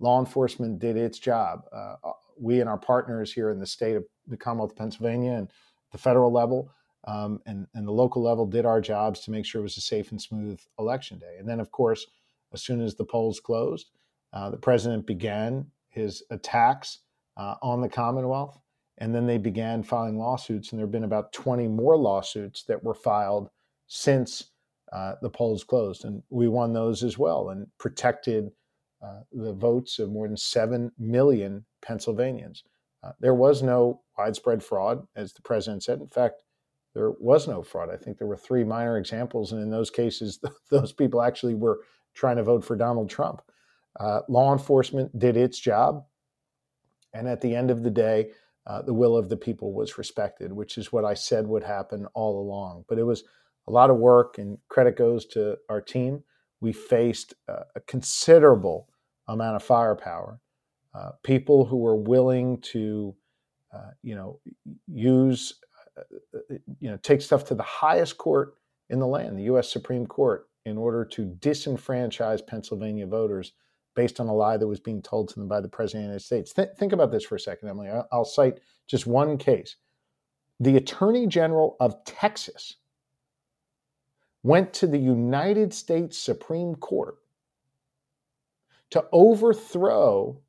[0.00, 1.64] Law enforcement did its job.
[1.72, 5.32] Uh, uh, we and our partners here in the state of the Commonwealth of Pennsylvania
[5.32, 5.50] and
[5.90, 6.70] the federal level
[7.04, 9.80] um, and, and the local level did our jobs to make sure it was a
[9.80, 11.36] safe and smooth election day.
[11.38, 12.06] And then, of course,
[12.52, 13.90] as soon as the polls closed,
[14.32, 17.00] uh, the president began his attacks
[17.36, 18.60] uh, on the Commonwealth.
[19.00, 22.82] And then they began filing lawsuits, and there have been about 20 more lawsuits that
[22.82, 23.48] were filed
[23.86, 24.50] since
[24.92, 26.04] uh, the polls closed.
[26.04, 28.50] And we won those as well and protected
[29.00, 32.64] uh, the votes of more than 7 million Pennsylvanians.
[33.04, 36.00] Uh, there was no widespread fraud, as the president said.
[36.00, 36.42] In fact,
[36.94, 37.90] there was no fraud.
[37.90, 41.80] I think there were three minor examples, and in those cases, those people actually were
[42.18, 43.40] trying to vote for Donald Trump.
[43.98, 46.04] Uh, law enforcement did its job,
[47.14, 48.30] and at the end of the day,
[48.66, 52.06] uh, the will of the people was respected, which is what I said would happen
[52.14, 52.84] all along.
[52.88, 53.24] But it was
[53.66, 56.22] a lot of work, and credit goes to our team.
[56.60, 58.88] We faced uh, a considerable
[59.28, 60.40] amount of firepower.
[60.94, 63.14] Uh, people who were willing to,
[63.72, 64.40] uh, you know,
[64.86, 65.54] use,
[65.96, 66.02] uh,
[66.34, 68.54] uh, you know, take stuff to the highest court
[68.90, 69.70] in the land, the U.S.
[69.70, 73.52] Supreme Court, in order to disenfranchise Pennsylvania voters
[73.94, 76.08] based on a lie that was being told to them by the President of the
[76.10, 76.52] United States.
[76.52, 77.88] Th- think about this for a second, Emily.
[78.12, 79.76] I'll cite just one case.
[80.60, 82.76] The Attorney General of Texas
[84.42, 87.16] went to the United States Supreme Court
[88.90, 90.40] to overthrow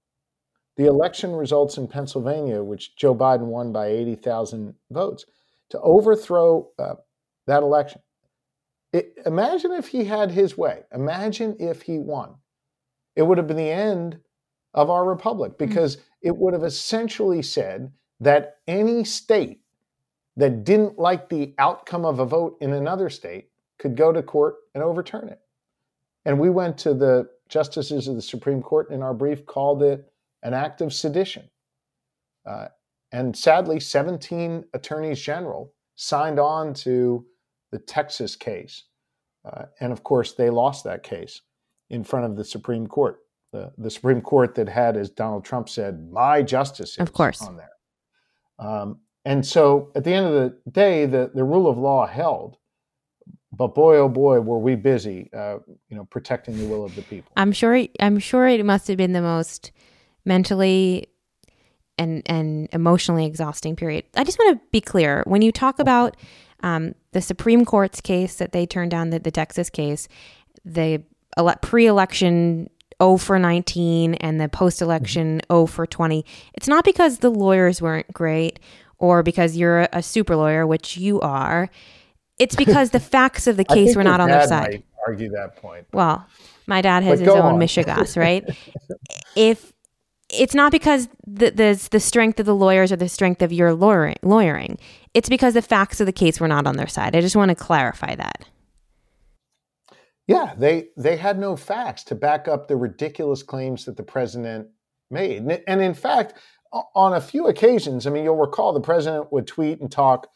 [0.78, 5.26] the election results in Pennsylvania, which Joe Biden won by 80,000 votes,
[5.70, 6.96] to overthrow uh,
[7.48, 8.02] that election.
[8.92, 10.84] It, imagine if he had his way.
[10.94, 12.36] Imagine if he won.
[13.16, 14.20] It would have been the end
[14.74, 15.66] of our republic hmm.
[15.66, 16.28] because mm-hmm.
[16.30, 19.62] it would have essentially said that any state
[20.38, 24.56] that didn't like the outcome of a vote in another state could go to court
[24.74, 25.40] and overturn it.
[26.26, 30.12] And we went to the justices of the Supreme Court in our brief, called it
[30.44, 31.50] an act of sedition.
[32.46, 32.68] Uh,
[33.12, 37.26] and sadly, 17 attorneys general signed on to
[37.72, 38.84] the Texas case.
[39.46, 41.42] Uh, and of course, they lost that case
[41.90, 43.20] in front of the Supreme Court.
[43.52, 47.42] The, the Supreme Court that had, as Donald Trump said, my justices of course.
[47.42, 47.70] on there.
[48.60, 52.58] Um, and so at the end of the day, the, the rule of law held
[53.52, 55.58] but boy, oh boy, were we busy, uh,
[55.90, 57.32] you know, protecting the will of the people.
[57.36, 57.86] I'm sure.
[58.00, 59.72] I'm sure it must have been the most
[60.24, 61.08] mentally
[61.98, 64.06] and and emotionally exhausting period.
[64.16, 66.16] I just want to be clear when you talk about
[66.62, 70.08] um, the Supreme Court's case that they turned down, the, the Texas case,
[70.66, 71.02] the
[71.38, 72.70] ele- pre-election
[73.02, 76.26] 0 for 19 and the post-election 0 for 20.
[76.54, 78.60] It's not because the lawyers weren't great
[78.98, 81.70] or because you're a, a super lawyer, which you are.
[82.38, 84.84] It's because the facts of the case were not on their side.
[85.08, 85.88] argue that point.
[85.94, 86.26] Well,
[86.68, 88.48] my dad has his own Michigas, right?
[89.36, 89.74] if
[90.30, 93.74] it's not because the, the the strength of the lawyers or the strength of your
[93.74, 94.78] lawyering.
[95.14, 97.16] It's because the facts of the case were not on their side.
[97.16, 98.46] I just want to clarify that.
[100.28, 104.68] Yeah, they they had no facts to back up the ridiculous claims that the president
[105.10, 105.42] made.
[105.68, 106.36] And in fact,
[106.72, 110.28] on a few occasions, I mean, you'll recall the president would tweet and talk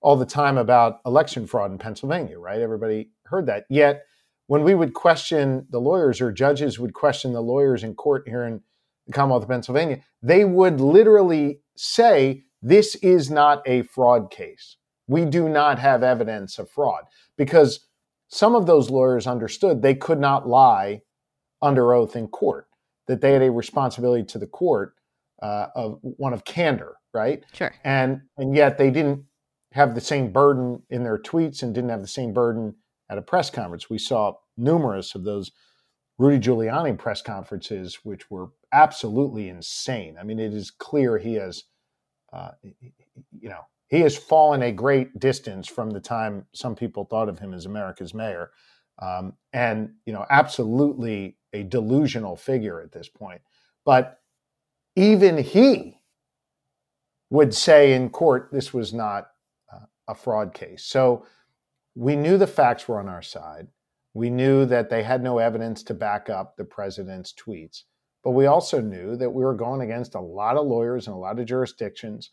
[0.00, 2.60] all the time about election fraud in Pennsylvania, right?
[2.60, 3.66] Everybody heard that.
[3.68, 4.04] Yet,
[4.46, 8.44] when we would question the lawyers or judges would question the lawyers in court here
[8.44, 8.62] in
[9.10, 14.76] the Commonwealth of Pennsylvania, they would literally say, This is not a fraud case.
[15.06, 17.04] We do not have evidence of fraud.
[17.36, 17.88] Because
[18.28, 21.02] some of those lawyers understood they could not lie
[21.62, 22.68] under oath in court,
[23.06, 24.94] that they had a responsibility to the court
[25.42, 27.44] uh, of one of candor, right?
[27.52, 27.72] Sure.
[27.84, 29.24] And and yet they didn't
[29.72, 32.74] have the same burden in their tweets and didn't have the same burden
[33.08, 33.90] at a press conference.
[33.90, 35.50] We saw numerous of those
[36.18, 40.16] Rudy Giuliani press conferences, which were absolutely insane.
[40.18, 41.64] I mean, it is clear he has,
[42.32, 47.28] uh, you know, he has fallen a great distance from the time some people thought
[47.28, 48.50] of him as America's mayor,
[49.00, 53.40] um, and you know, absolutely a delusional figure at this point.
[53.84, 54.20] But
[54.94, 55.98] even he
[57.30, 59.30] would say in court this was not
[59.72, 60.84] uh, a fraud case.
[60.84, 61.26] So
[61.94, 63.68] we knew the facts were on our side.
[64.14, 67.82] We knew that they had no evidence to back up the president's tweets.
[68.22, 71.18] But we also knew that we were going against a lot of lawyers and a
[71.18, 72.30] lot of jurisdictions.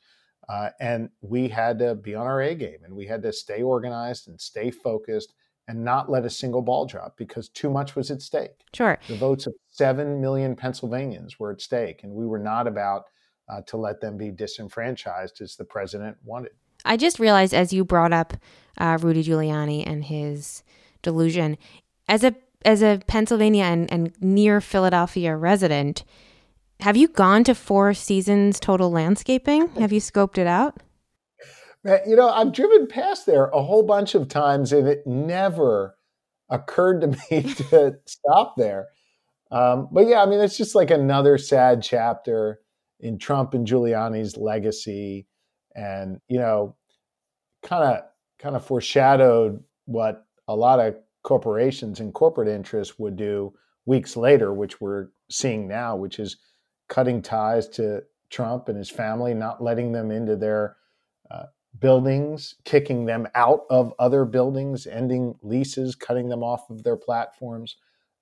[0.49, 3.61] Uh, and we had to be on our A game and we had to stay
[3.61, 5.33] organized and stay focused
[5.67, 8.63] and not let a single ball drop because too much was at stake.
[8.73, 8.97] Sure.
[9.07, 13.03] The votes of 7 million Pennsylvanians were at stake, and we were not about
[13.49, 16.51] uh, to let them be disenfranchised as the president wanted.
[16.85, 18.33] I just realized as you brought up
[18.77, 20.63] uh, Rudy Giuliani and his
[21.01, 21.57] delusion,
[22.07, 22.35] as a
[22.66, 26.03] as a Pennsylvania and, and near Philadelphia resident,
[26.82, 29.70] have you gone to Four Seasons Total Landscaping?
[29.76, 30.78] Have you scoped it out?
[32.05, 35.95] You know, I've driven past there a whole bunch of times, and it never
[36.49, 38.88] occurred to me to stop there.
[39.49, 42.60] Um, but yeah, I mean, it's just like another sad chapter
[42.99, 45.28] in Trump and Giuliani's legacy,
[45.74, 46.76] and you know,
[47.64, 48.03] kind of
[48.39, 50.95] kind of foreshadowed what a lot of
[51.28, 53.53] corporations and corporate interests would do
[53.86, 56.38] weeks later, which we're seeing now, which is
[56.88, 60.78] cutting ties to Trump and his family, not letting them into their
[61.30, 61.47] uh,
[61.80, 67.75] buildings, kicking them out of other buildings, ending leases, cutting them off of their platforms.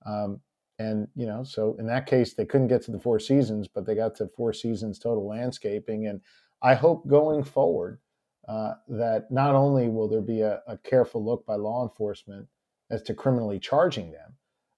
[0.03, 0.41] Um,
[0.79, 3.85] and, you know, so in that case, they couldn't get to the Four Seasons, but
[3.85, 6.07] they got to Four Seasons Total Landscaping.
[6.07, 6.21] And
[6.63, 7.99] I hope going forward
[8.47, 12.47] uh, that not only will there be a, a careful look by law enforcement
[12.89, 14.35] as to criminally charging them,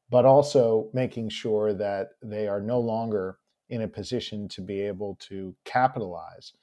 [0.09, 3.37] but also making sure that they are no longer
[3.69, 6.53] in a position to be able to capitalize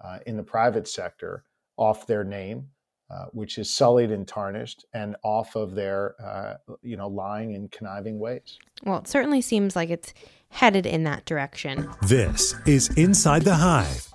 [0.00, 1.44] uh, in the private sector
[1.76, 2.68] off their name,
[3.10, 7.70] uh, which is sullied and tarnished, and off of their, uh, you know, lying and
[7.72, 8.58] conniving ways.
[8.84, 10.14] Well, it certainly seems like it's
[10.48, 11.88] headed in that direction.
[12.02, 14.08] This is Inside the Hive.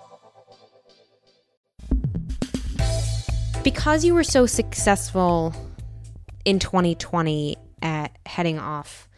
[3.64, 5.54] Because you were so successful
[6.48, 9.10] in 2020 at heading off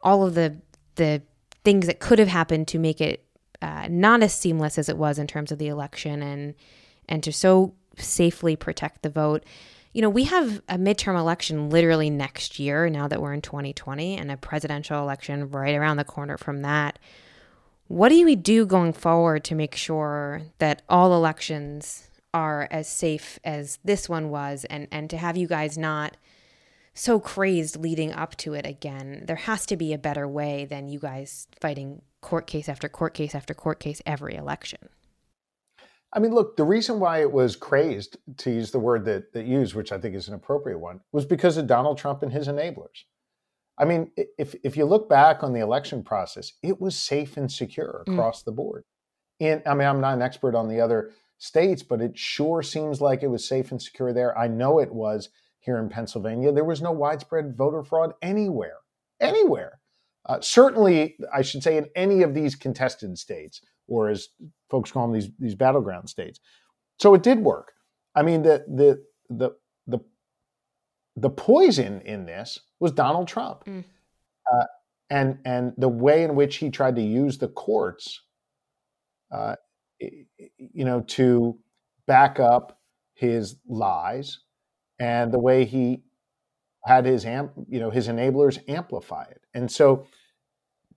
[0.00, 0.56] all of the
[0.94, 1.20] the
[1.64, 3.26] things that could have happened to make it
[3.60, 6.54] uh, not as seamless as it was in terms of the election and
[7.10, 9.44] and to so safely protect the vote.
[9.92, 14.16] You know, we have a midterm election literally next year now that we're in 2020
[14.16, 16.98] and a presidential election right around the corner from that.
[17.88, 23.38] What do we do going forward to make sure that all elections are as safe
[23.44, 26.16] as this one was and and to have you guys not
[26.94, 29.24] so crazed leading up to it again.
[29.26, 33.14] There has to be a better way than you guys fighting court case after court
[33.14, 34.88] case after court case every election.
[36.12, 39.46] I mean, look, the reason why it was crazed, to use the word that, that
[39.46, 42.48] used, which I think is an appropriate one, was because of Donald Trump and his
[42.48, 43.04] enablers.
[43.78, 47.50] I mean, if, if you look back on the election process, it was safe and
[47.50, 48.12] secure mm.
[48.12, 48.44] across mm.
[48.44, 48.84] the board.
[49.40, 53.00] And I mean, I'm not an expert on the other states, but it sure seems
[53.00, 54.36] like it was safe and secure there.
[54.38, 55.30] I know it was
[55.62, 56.52] here in Pennsylvania.
[56.52, 58.78] There was no widespread voter fraud anywhere,
[59.20, 59.80] anywhere.
[60.26, 64.28] Uh, certainly, I should say, in any of these contested states, or as
[64.70, 66.38] folks call them, these these battleground states.
[67.00, 67.72] So it did work.
[68.14, 69.50] I mean, the the the
[69.86, 69.98] the
[71.16, 73.84] the poison in this was Donald Trump, mm.
[74.52, 74.64] uh,
[75.10, 78.22] and and the way in which he tried to use the courts,
[79.32, 79.56] uh,
[79.98, 81.58] you know, to
[82.06, 82.78] back up
[83.14, 84.38] his lies,
[85.02, 86.00] and the way he
[86.84, 89.42] had his amp, you know, his enablers amplify it.
[89.52, 90.06] And so,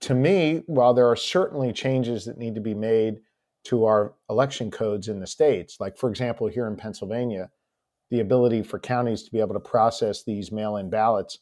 [0.00, 3.16] to me, while there are certainly changes that need to be made
[3.64, 7.50] to our election codes in the states, like for example, here in Pennsylvania,
[8.10, 11.38] the ability for counties to be able to process these mail-in ballots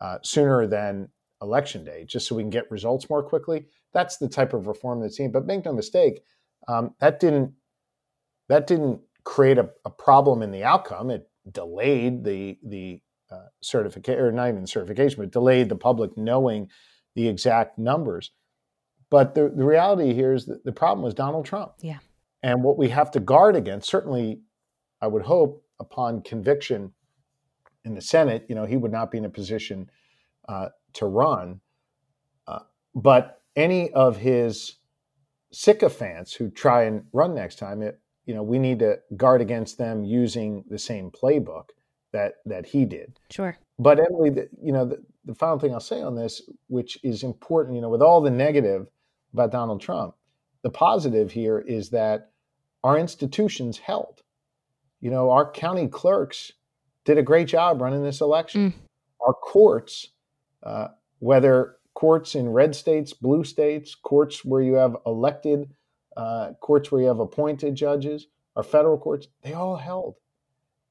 [0.00, 1.10] uh, sooner than
[1.42, 3.66] election day, just so we can get results more quickly.
[3.92, 5.30] That's the type of reform that's seen.
[5.30, 6.22] But make no mistake,
[6.68, 7.52] um, that didn't
[8.48, 11.10] that didn't create a, a, problem in the outcome.
[11.10, 16.68] It delayed the the uh, certification, or not even certification, but delayed the public knowing
[17.14, 18.30] the exact numbers.
[19.10, 21.72] But the, the reality here is that the problem was Donald Trump.
[21.80, 21.98] Yeah.
[22.42, 24.40] And what we have to guard against, certainly,
[25.00, 26.92] I would hope, upon conviction
[27.84, 29.90] in the Senate, you know, he would not be in a position
[30.48, 31.60] uh, to run.
[32.46, 32.60] Uh,
[32.94, 34.76] but any of his
[35.52, 39.78] sycophants who try and run next time, it, you know, we need to guard against
[39.78, 41.70] them using the same playbook
[42.12, 43.18] that that he did.
[43.30, 43.56] Sure.
[43.78, 47.22] But Emily, the, you know, the, the final thing I'll say on this, which is
[47.22, 48.86] important, you know, with all the negative
[49.32, 50.14] about Donald Trump,
[50.62, 52.32] the positive here is that
[52.84, 54.20] our institutions held.
[55.00, 56.52] You know, our county clerks
[57.06, 58.72] did a great job running this election.
[58.72, 58.74] Mm.
[59.26, 60.08] Our courts,
[60.62, 60.88] uh,
[61.20, 65.70] whether courts in red states, blue states, courts where you have elected,
[66.18, 70.16] uh, courts where you have appointed judges, our federal courts, they all held.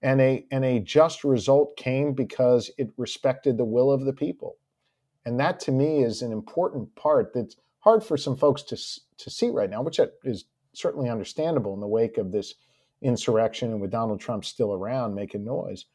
[0.01, 4.57] And a and a just result came because it respected the will of the people.
[5.25, 8.77] And that to me is an important part that's hard for some folks to
[9.17, 12.53] to see right now which is certainly understandable in the wake of this
[13.01, 15.85] insurrection and with Donald Trump still around making noise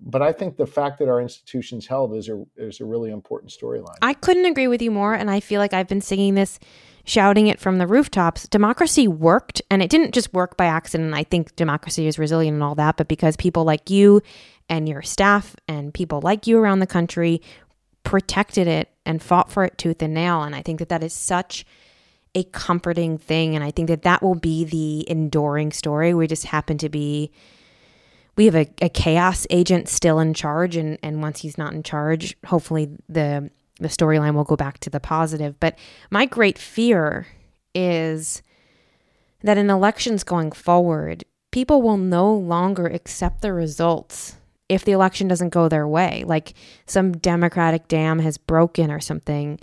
[0.00, 3.52] but I think the fact that our institutions held is a is a really important
[3.52, 3.96] storyline.
[4.02, 6.58] I couldn't agree with you more, and I feel like I've been singing this
[7.04, 8.48] shouting it from the rooftops.
[8.48, 11.14] Democracy worked, and it didn't just work by accident.
[11.14, 14.22] I think democracy is resilient and all that, but because people like you
[14.68, 17.40] and your staff and people like you around the country
[18.02, 20.42] protected it and fought for it tooth and nail.
[20.42, 21.64] And I think that that is such
[22.34, 23.54] a comforting thing.
[23.54, 26.12] And I think that that will be the enduring story.
[26.12, 27.30] We just happen to be,
[28.36, 30.76] we have a, a chaos agent still in charge.
[30.76, 34.90] And, and once he's not in charge, hopefully the the storyline will go back to
[34.90, 35.60] the positive.
[35.60, 35.78] But
[36.10, 37.26] my great fear
[37.74, 38.42] is
[39.42, 44.36] that in elections going forward, people will no longer accept the results
[44.68, 46.54] if the election doesn't go their way, like
[46.86, 49.60] some democratic dam has broken or something.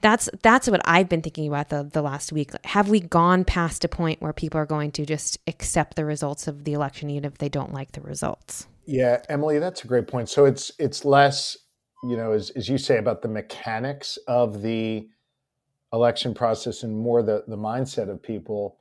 [0.00, 2.52] That's that's what I've been thinking about the, the last week.
[2.64, 6.48] Have we gone past a point where people are going to just accept the results
[6.48, 8.66] of the election even if they don't like the results?
[8.86, 10.28] Yeah, Emily, that's a great point.
[10.28, 11.56] So it's it's less
[12.02, 15.08] you know, as, as you say about the mechanics of the
[15.92, 18.78] election process and more the, the mindset of people.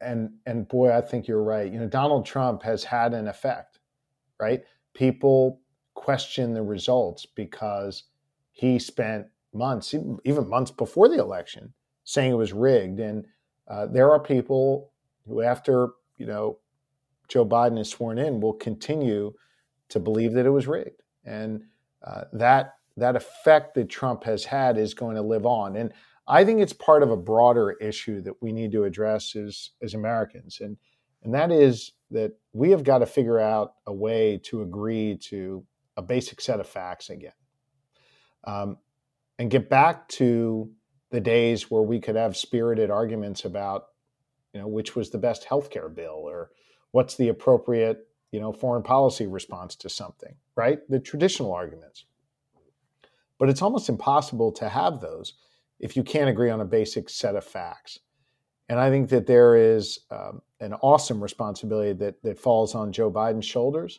[0.00, 1.70] And and boy, I think you're right.
[1.70, 3.78] You know, Donald Trump has had an effect,
[4.40, 4.62] right?
[4.94, 5.60] People
[5.94, 8.04] question the results because
[8.52, 9.94] he spent months,
[10.24, 11.74] even months before the election,
[12.04, 13.00] saying it was rigged.
[13.00, 13.26] And
[13.68, 14.92] uh, there are people
[15.26, 16.58] who, after you know
[17.28, 19.32] Joe Biden is sworn in, will continue
[19.88, 21.02] to believe that it was rigged.
[21.24, 21.62] And
[22.04, 25.76] uh, that that effect that Trump has had is going to live on.
[25.76, 25.92] And
[26.26, 29.94] I think it's part of a broader issue that we need to address as as
[29.94, 30.76] Americans, and
[31.22, 35.64] and that is that we have got to figure out a way to agree to
[35.96, 37.32] a basic set of facts again,
[38.44, 38.78] um,
[39.40, 40.70] and get back to
[41.10, 43.86] the days where we could have spirited arguments about,
[44.52, 46.50] you know, which was the best healthcare bill or
[46.92, 50.78] what's the appropriate you know, foreign policy response to something, right?
[50.88, 52.04] The traditional arguments.
[53.38, 55.34] But it's almost impossible to have those
[55.80, 57.98] if you can't agree on a basic set of facts.
[58.68, 63.10] And I think that there is um, an awesome responsibility that, that falls on Joe
[63.10, 63.98] Biden's shoulders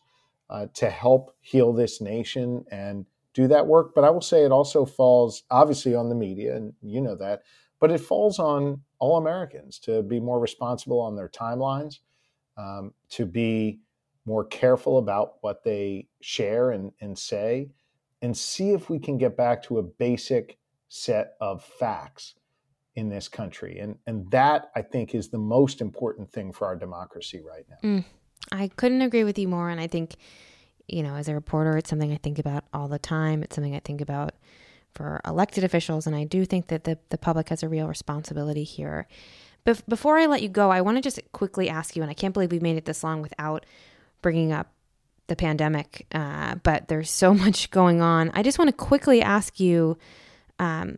[0.50, 3.94] uh, to help heal this nation and do that work.
[3.96, 7.44] But I will say it also falls obviously on the media, and you know that,
[7.80, 12.00] but it falls on all Americans to be more responsible on their timelines,
[12.58, 13.80] um, to be
[14.26, 17.70] more careful about what they share and, and say,
[18.22, 20.60] and see if we can get back to a basic
[20.90, 22.36] set of facts
[22.96, 23.80] in this country.
[23.80, 27.90] And, and that, I think, is the most important thing for our democracy right now.
[27.90, 28.06] Mm,
[28.52, 29.70] I couldn't agree with you more.
[29.70, 30.16] And I think,
[30.88, 33.44] you know, as a reporter, it's something I think about all the time.
[33.44, 34.34] It's something I think about
[34.94, 38.64] for elected officials, and I do think that the, the public has a real responsibility
[38.64, 39.08] here.
[39.66, 42.14] Bef- before I let you go, I want to just quickly ask you, and I
[42.14, 43.66] can't believe we've made it this long without
[44.22, 44.72] bringing up
[45.28, 48.32] the pandemic, uh, but there's so much going on.
[48.34, 49.98] I just want to quickly ask you
[50.60, 50.98] um,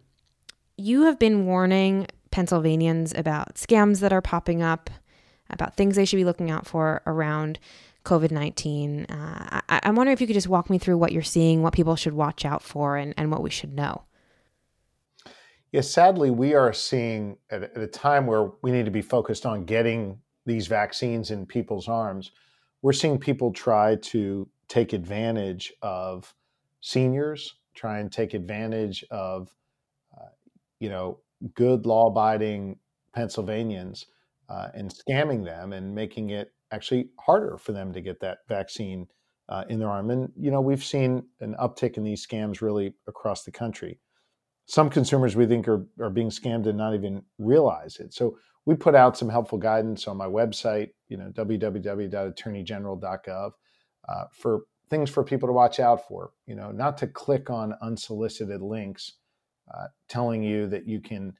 [0.75, 4.89] you have been warning Pennsylvanians about scams that are popping up,
[5.49, 7.59] about things they should be looking out for around
[8.03, 9.05] COVID 19.
[9.05, 11.95] Uh, I'm wondering if you could just walk me through what you're seeing, what people
[11.95, 14.03] should watch out for, and, and what we should know.
[15.71, 19.45] Yes, sadly, we are seeing at, at a time where we need to be focused
[19.45, 22.31] on getting these vaccines in people's arms.
[22.83, 26.33] We're seeing people try to take advantage of
[26.81, 29.55] seniors, try and take advantage of,
[30.15, 30.29] uh,
[30.79, 31.19] you know,
[31.55, 32.77] good law-abiding
[33.13, 34.05] Pennsylvanians
[34.49, 39.07] uh, and scamming them and making it actually harder for them to get that vaccine
[39.49, 40.09] uh, in their arm.
[40.09, 43.99] And you know, we've seen an uptick in these scams really across the country
[44.65, 48.13] some consumers we think are, are being scammed and not even realize it.
[48.13, 53.51] So we put out some helpful guidance on my website, you know, www.attorneygeneral.gov,
[54.07, 56.31] uh, for things for people to watch out for.
[56.47, 59.13] You know, not to click on unsolicited links
[59.73, 61.33] uh, telling you that you can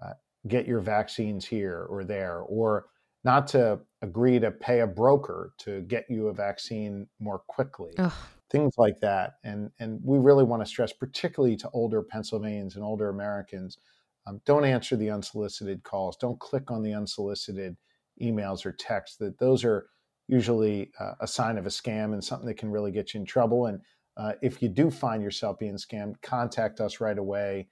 [0.00, 0.12] uh,
[0.46, 2.86] get your vaccines here or there, or
[3.24, 7.92] not to agree to pay a broker to get you a vaccine more quickly.
[7.98, 8.12] Ugh.
[8.50, 12.84] Things like that, and and we really want to stress, particularly to older Pennsylvanians and
[12.84, 13.78] older Americans,
[14.26, 16.16] um, don't answer the unsolicited calls.
[16.16, 17.76] Don't click on the unsolicited
[18.20, 19.18] emails or texts.
[19.18, 19.86] That those are
[20.26, 23.26] usually uh, a sign of a scam and something that can really get you in
[23.26, 23.66] trouble.
[23.66, 23.80] And
[24.16, 27.68] uh, if you do find yourself being scammed, contact us right away.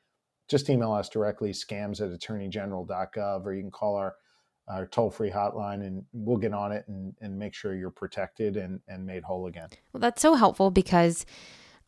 [0.48, 4.14] Just email us directly, scams at attorneygeneral.gov, or you can call our
[4.68, 8.56] our toll free hotline and we'll get on it and, and make sure you're protected
[8.56, 9.68] and, and made whole again.
[9.92, 11.24] Well, that's so helpful because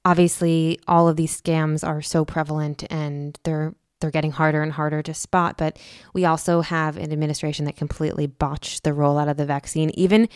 [0.04, 5.02] obviously all of these scams are so prevalent and they're they're getting harder and harder
[5.02, 5.58] to spot.
[5.58, 5.78] But
[6.14, 9.90] we also have an administration that completely botched the rollout of the vaccine.
[9.90, 10.28] Even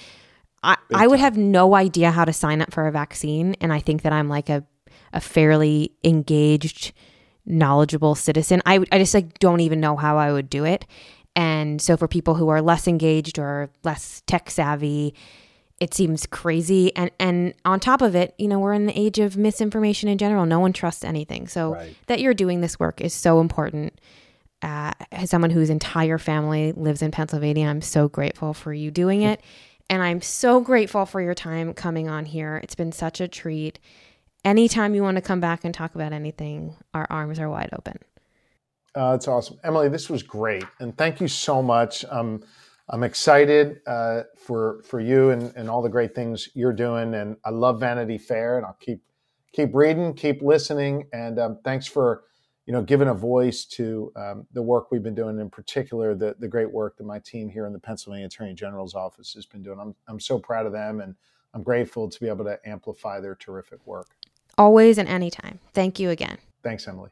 [0.63, 3.55] I, I would have no idea how to sign up for a vaccine.
[3.61, 4.65] And I think that I'm like a,
[5.13, 6.93] a fairly engaged,
[7.47, 8.63] knowledgeable citizen.
[8.67, 10.87] I, I just like don't even know how I would do it.
[11.37, 15.15] And so for people who are less engaged or less tech savvy,
[15.81, 16.95] it seems crazy.
[16.95, 20.19] And and on top of it, you know, we're in the age of misinformation in
[20.19, 20.47] general.
[20.47, 21.49] No one trusts anything.
[21.49, 21.97] So Right.
[22.07, 24.01] that you're doing this work is so important.
[24.63, 29.23] Uh, as someone whose entire family lives in Pennsylvania, I'm so grateful for you doing
[29.23, 29.41] it.
[29.91, 32.59] And I'm so grateful for your time coming on here.
[32.63, 33.79] It's been such a treat.
[34.43, 37.99] Anytime you want to come back and talk about anything, our arms are wide open.
[38.95, 39.89] Uh, that's awesome, Emily.
[39.89, 42.05] This was great, and thank you so much.
[42.11, 42.43] Um,
[42.89, 47.37] I'm excited uh, for for you and, and all the great things you're doing, and
[47.45, 49.01] I love Vanity Fair, and I'll keep
[49.53, 52.25] keep reading, keep listening, and um, thanks for
[52.67, 56.37] you know giving a voice to um, the work we've been doing, in particular the
[56.39, 59.63] the great work that my team here in the Pennsylvania Attorney General's office has been
[59.63, 59.81] doing.
[59.81, 61.17] I'm I'm so proud of them, and
[61.53, 64.09] I'm grateful to be able to amplify their terrific work.
[64.57, 65.59] Always and anytime.
[65.73, 66.39] Thank you again.
[66.63, 67.11] Thanks, Emily.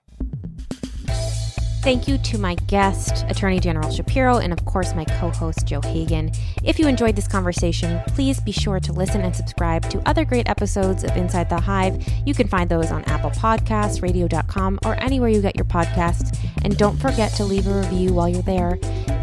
[1.82, 5.80] Thank you to my guest, Attorney General Shapiro, and of course, my co host, Joe
[5.80, 6.30] Hagan.
[6.62, 10.48] If you enjoyed this conversation, please be sure to listen and subscribe to other great
[10.48, 12.00] episodes of Inside the Hive.
[12.24, 16.38] You can find those on Apple Podcasts, radio.com, or anywhere you get your podcasts.
[16.64, 18.76] And don't forget to leave a review while you're there.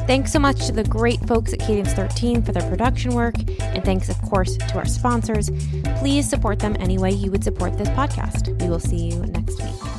[0.06, 3.36] Thanks so much to the great folks at Cadence 13 for their production work.
[3.62, 5.50] And thanks, of course, to our sponsors.
[6.00, 8.62] Please support them any way you would support this podcast.
[8.62, 9.99] We will see you next week.